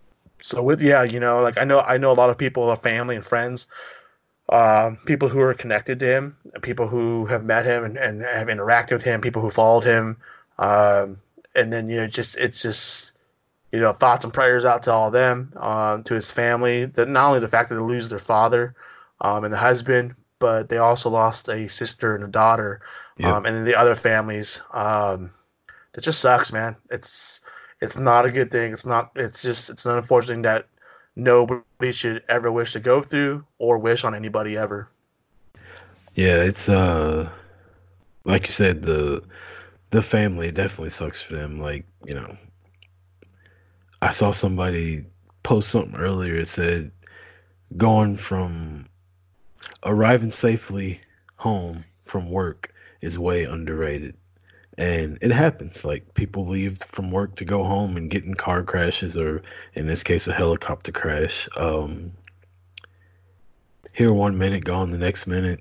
[0.40, 3.16] so with yeah, you know, like I know I know a lot of people, family
[3.16, 3.66] and friends,
[4.48, 8.48] uh, people who are connected to him, people who have met him and, and have
[8.48, 10.16] interacted with him, people who followed him,
[10.58, 11.18] um,
[11.54, 13.12] and then you know, just it's just
[13.72, 16.86] you know, thoughts and prayers out to all of them, um, to his family.
[16.86, 18.74] That not only the fact that they lose their father
[19.20, 22.80] um, and the husband, but they also lost a sister and a daughter,
[23.18, 23.32] Yep.
[23.32, 24.62] um, and then the other families.
[24.72, 25.30] Um,
[25.92, 26.76] that just sucks, man.
[26.90, 27.40] It's
[27.80, 28.72] it's not a good thing.
[28.72, 29.10] It's not.
[29.16, 30.66] It's just it's an unfortunate thing that
[31.16, 34.88] nobody should ever wish to go through or wish on anybody ever.
[36.14, 37.28] Yeah, it's uh
[38.24, 39.22] like you said, the
[39.90, 41.60] the family definitely sucks for them.
[41.60, 42.36] Like, you know,
[44.02, 45.06] I saw somebody
[45.42, 46.36] post something earlier.
[46.36, 46.90] It said
[47.76, 48.86] going from
[49.84, 51.00] arriving safely
[51.36, 54.16] home from work is way underrated.
[54.78, 55.84] And it happens.
[55.84, 59.42] Like people leave from work to go home and get in car crashes or
[59.74, 61.48] in this case a helicopter crash.
[61.56, 62.12] Um
[63.94, 65.60] here one minute, gone the next minute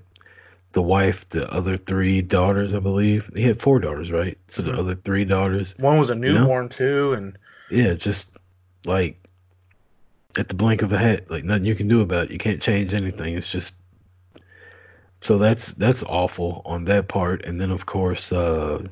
[0.72, 3.30] the wife, the other three daughters, I believe.
[3.34, 4.36] He had four daughters, right?
[4.48, 4.78] So the Mhm.
[4.78, 6.40] other three daughters, One was a know?
[6.40, 7.38] newborn too, and
[7.70, 8.36] yeah, just
[8.84, 9.16] like
[10.38, 12.30] at the blink of a hat, like nothing you can do about it.
[12.32, 13.34] You can't change anything.
[13.34, 13.72] It's just
[15.22, 17.42] so that's that's awful on that part.
[17.46, 18.82] And then of course, uh,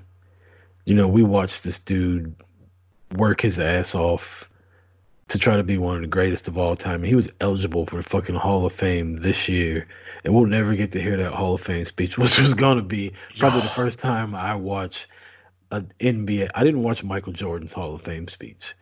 [0.84, 2.34] you know, we watched this dude
[3.12, 4.48] work his ass off
[5.28, 7.02] to try to be one of the greatest of all time.
[7.02, 9.86] He was eligible for the fucking Hall of Fame this year.
[10.24, 13.12] And we'll never get to hear that Hall of Fame speech, which was gonna be
[13.38, 15.08] probably the first time I watch
[15.70, 16.50] an NBA.
[16.54, 18.74] I didn't watch Michael Jordan's Hall of Fame speech.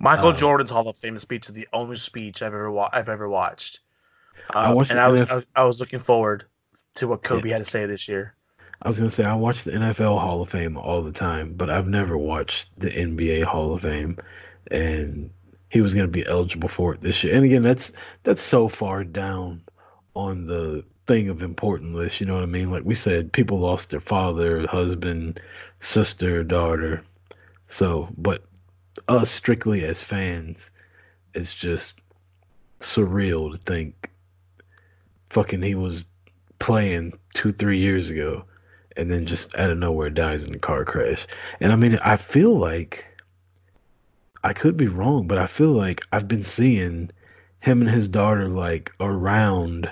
[0.00, 3.08] Michael Uh, Jordan's Hall of Fame speech is the only speech I've ever wa- I've
[3.08, 3.80] ever watched.
[4.54, 6.44] I Uh, watched and I was, I was I was looking forward
[6.94, 8.34] to what Kobe had to say this year.
[8.82, 11.68] I was gonna say I watch the NFL Hall of Fame all the time, but
[11.68, 14.16] I've never watched the NBA Hall of Fame,
[14.70, 15.30] and
[15.68, 17.34] he was gonna be eligible for it this year.
[17.34, 19.62] And again, that's that's so far down
[20.14, 22.20] on the thing of important list.
[22.20, 22.70] You know what I mean?
[22.70, 25.40] Like we said, people lost their father, husband,
[25.80, 27.02] sister, daughter.
[27.68, 28.44] So, but
[29.08, 30.70] us strictly as fans,
[31.34, 32.00] it's just
[32.80, 34.10] surreal to think
[35.28, 36.06] fucking he was
[36.58, 38.44] playing two, three years ago
[38.96, 41.26] and then just out of nowhere dies in a car crash.
[41.60, 43.06] And I mean, I feel like
[44.42, 47.10] I could be wrong, but I feel like I've been seeing
[47.60, 49.90] him and his daughter like around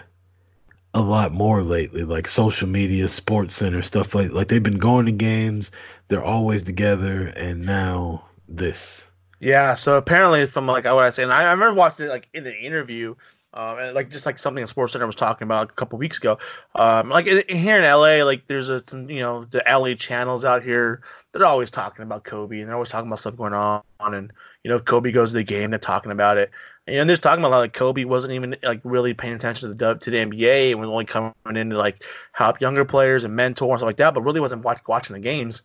[0.94, 5.06] a lot more lately, like social media, sports center, stuff like like they've been going
[5.06, 5.70] to games,
[6.08, 9.04] they're always together, and now this.
[9.40, 12.28] Yeah, so apparently from like what I say, and I, I remember watching it like
[12.32, 13.14] in an interview,
[13.54, 16.18] um, and like just like something the Sports Center was talking about a couple weeks
[16.18, 16.38] ago.
[16.74, 20.44] Um, like in, here in LA, like there's a some, you know the LA channels
[20.44, 21.02] out here.
[21.32, 23.82] They're always talking about Kobe, and they're always talking about stuff going on.
[24.00, 24.32] And
[24.62, 26.50] you know, if Kobe goes to the game, they're talking about it.
[26.86, 30.10] And they're talking about like Kobe wasn't even like really paying attention to the to
[30.10, 33.78] the NBA and was only coming in to like help younger players and mentor and
[33.78, 35.62] stuff like that, but really wasn't watch, watching the games.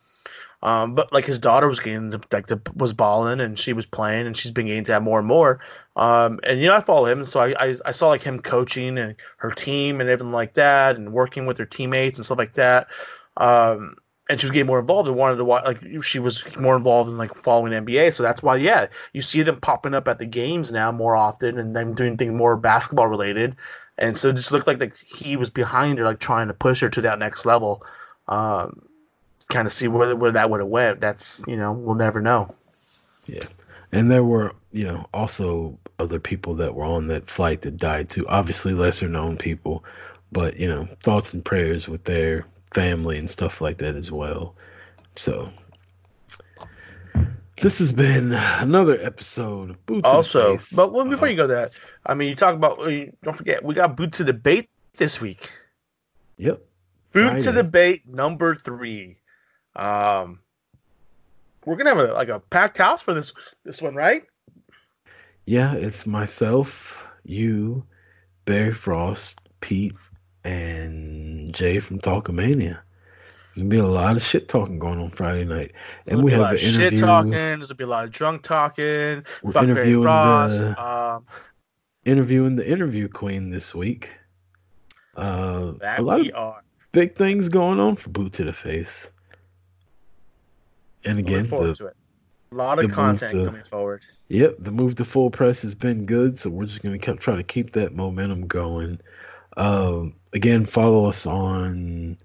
[0.63, 4.25] Um, but like his daughter was getting like the, was balling and she was playing
[4.25, 5.59] and she's been getting to that more and more.
[5.97, 8.97] Um, and you know I follow him, so I, I I saw like him coaching
[8.97, 12.53] and her team and everything like that, and working with her teammates and stuff like
[12.53, 12.87] that.
[13.35, 13.97] Um,
[14.29, 17.09] and she was getting more involved and wanted to watch like she was more involved
[17.09, 18.13] in like following NBA.
[18.13, 21.59] So that's why yeah, you see them popping up at the games now more often
[21.59, 23.57] and them doing things more basketball related.
[23.97, 26.79] And so it just looked like like he was behind her, like trying to push
[26.79, 27.85] her to that next level.
[28.29, 28.87] Um,
[29.49, 31.01] kind of see where where that would have went.
[31.01, 32.53] That's you know we'll never know.
[33.25, 33.43] Yeah.
[33.91, 38.09] And there were, you know, also other people that were on that flight that died
[38.09, 38.27] too.
[38.27, 39.85] Obviously lesser known people,
[40.31, 44.55] but you know, thoughts and prayers with their family and stuff like that as well.
[45.15, 45.49] So
[47.61, 50.73] this has been another episode of Boots Also, Face.
[50.73, 51.71] but well, before Uh, you go that,
[52.05, 52.79] I mean, you talk about
[53.23, 55.51] don't forget we got boot to debate this week.
[56.37, 56.61] Yep.
[57.11, 59.17] Boot to debate number three.
[59.75, 60.39] Um,
[61.65, 64.23] we're gonna have a, like a packed house for this this one, right?
[65.45, 67.83] Yeah, it's myself, you,
[68.45, 69.95] Barry Frost, Pete,
[70.43, 72.79] and Jay from Talkamania.
[73.55, 75.73] There's gonna be a lot of shit talking going on Friday night,
[76.05, 77.31] There's and we have be a lot of shit talking.
[77.31, 79.23] There's gonna be a lot of drunk talking.
[79.43, 80.59] We're Fuck Barry interviewing Frost.
[80.59, 81.25] the- Um,
[82.05, 84.11] interviewing the interview queen this week.
[85.15, 86.63] Uh, that a lot we of are.
[86.91, 89.09] big things going on for Boot to the Face.
[91.05, 91.95] And again, forward the, to it.
[92.51, 94.03] A lot of content to- coming forward.
[94.27, 97.43] yep, the move to full press has been good, so we're just gonna try to
[97.43, 98.99] keep that momentum going.
[99.57, 102.17] Um, again, follow us on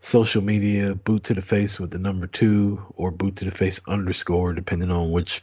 [0.00, 3.80] social media, boot to the face with the number two or boot to the face
[3.88, 5.42] underscore, depending on which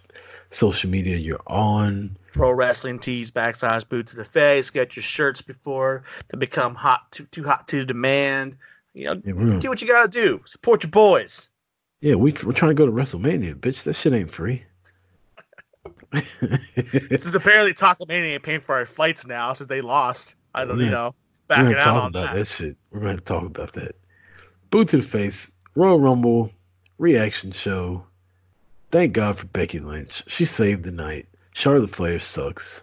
[0.52, 2.16] social media you're on.
[2.32, 4.70] Pro Wrestling Tees backslash boot to the face.
[4.70, 8.58] Get your shirts before they become hot too too hot to demand.
[8.94, 10.42] You know, Yeah, do what you gotta do.
[10.46, 11.50] Support your boys.
[12.02, 13.84] Yeah we, we're trying to go to WrestleMania, bitch.
[13.84, 14.64] That shit ain't free.
[16.12, 20.36] This is apparently Talkamania paying for our flights now since they lost.
[20.54, 20.86] I don't Yeah.
[20.86, 21.16] you know.
[21.50, 22.36] We're Backing out talk on about that.
[22.36, 22.48] that.
[22.48, 22.78] shit.
[22.92, 23.96] We're gonna talk about that.
[24.72, 26.52] Boot to the face, Royal Rumble
[26.98, 28.06] reaction show.
[28.92, 30.24] Thank God for Becky Lynch.
[30.28, 31.28] She saved the night.
[31.54, 32.82] Charlotte Flair sucks.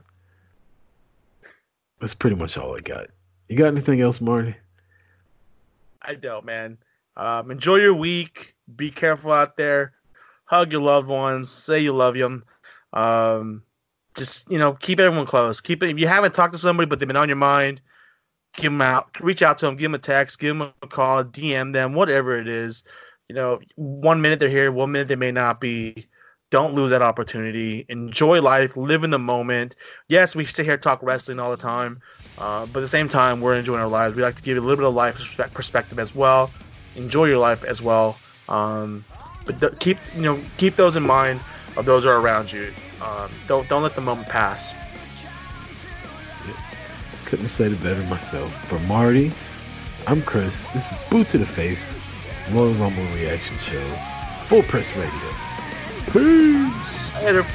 [2.01, 3.09] That's pretty much all I got.
[3.49, 4.55] You got anything else, Marty?
[6.03, 6.79] I don't, man.
[7.17, 8.55] Um, enjoy your week.
[8.77, 9.93] Be careful out there.
[10.45, 11.51] Hug your loved ones.
[11.51, 12.45] Say you love them.
[12.93, 13.63] Um,
[14.17, 15.61] just you know, keep everyone close.
[15.61, 15.91] Keep it.
[15.91, 17.81] If you haven't talked to somebody, but they've been on your mind,
[18.57, 19.09] give them out.
[19.21, 19.77] Reach out to them.
[19.77, 20.39] Give them a text.
[20.39, 21.25] Give them a call.
[21.25, 21.95] DM them.
[21.95, 22.85] Whatever it is.
[23.29, 26.07] You know, one minute they're here, one minute they may not be.
[26.51, 27.87] Don't lose that opportunity.
[27.89, 28.77] Enjoy life.
[28.77, 29.75] Live in the moment.
[30.09, 31.99] Yes, we sit here talk wrestling all the time,
[32.37, 34.15] uh, but at the same time, we're enjoying our lives.
[34.15, 35.17] We like to give you a little bit of life
[35.55, 36.51] perspective as well.
[36.95, 38.19] Enjoy your life as well.
[38.49, 39.05] Um,
[39.45, 41.41] but th- keep you know keep those in mind
[41.77, 42.73] of those who are around you.
[43.01, 44.75] Um, don't don't let the moment pass.
[47.25, 48.53] Couldn't have said it better myself.
[48.67, 49.33] For Marty,
[50.07, 50.67] I'm Chris.
[50.69, 51.97] This is Boot to the Face,
[52.51, 53.81] Royal Rumble reaction show,
[54.49, 55.11] Full Press Radio.
[56.13, 57.25] Peace.
[57.25, 57.47] Later.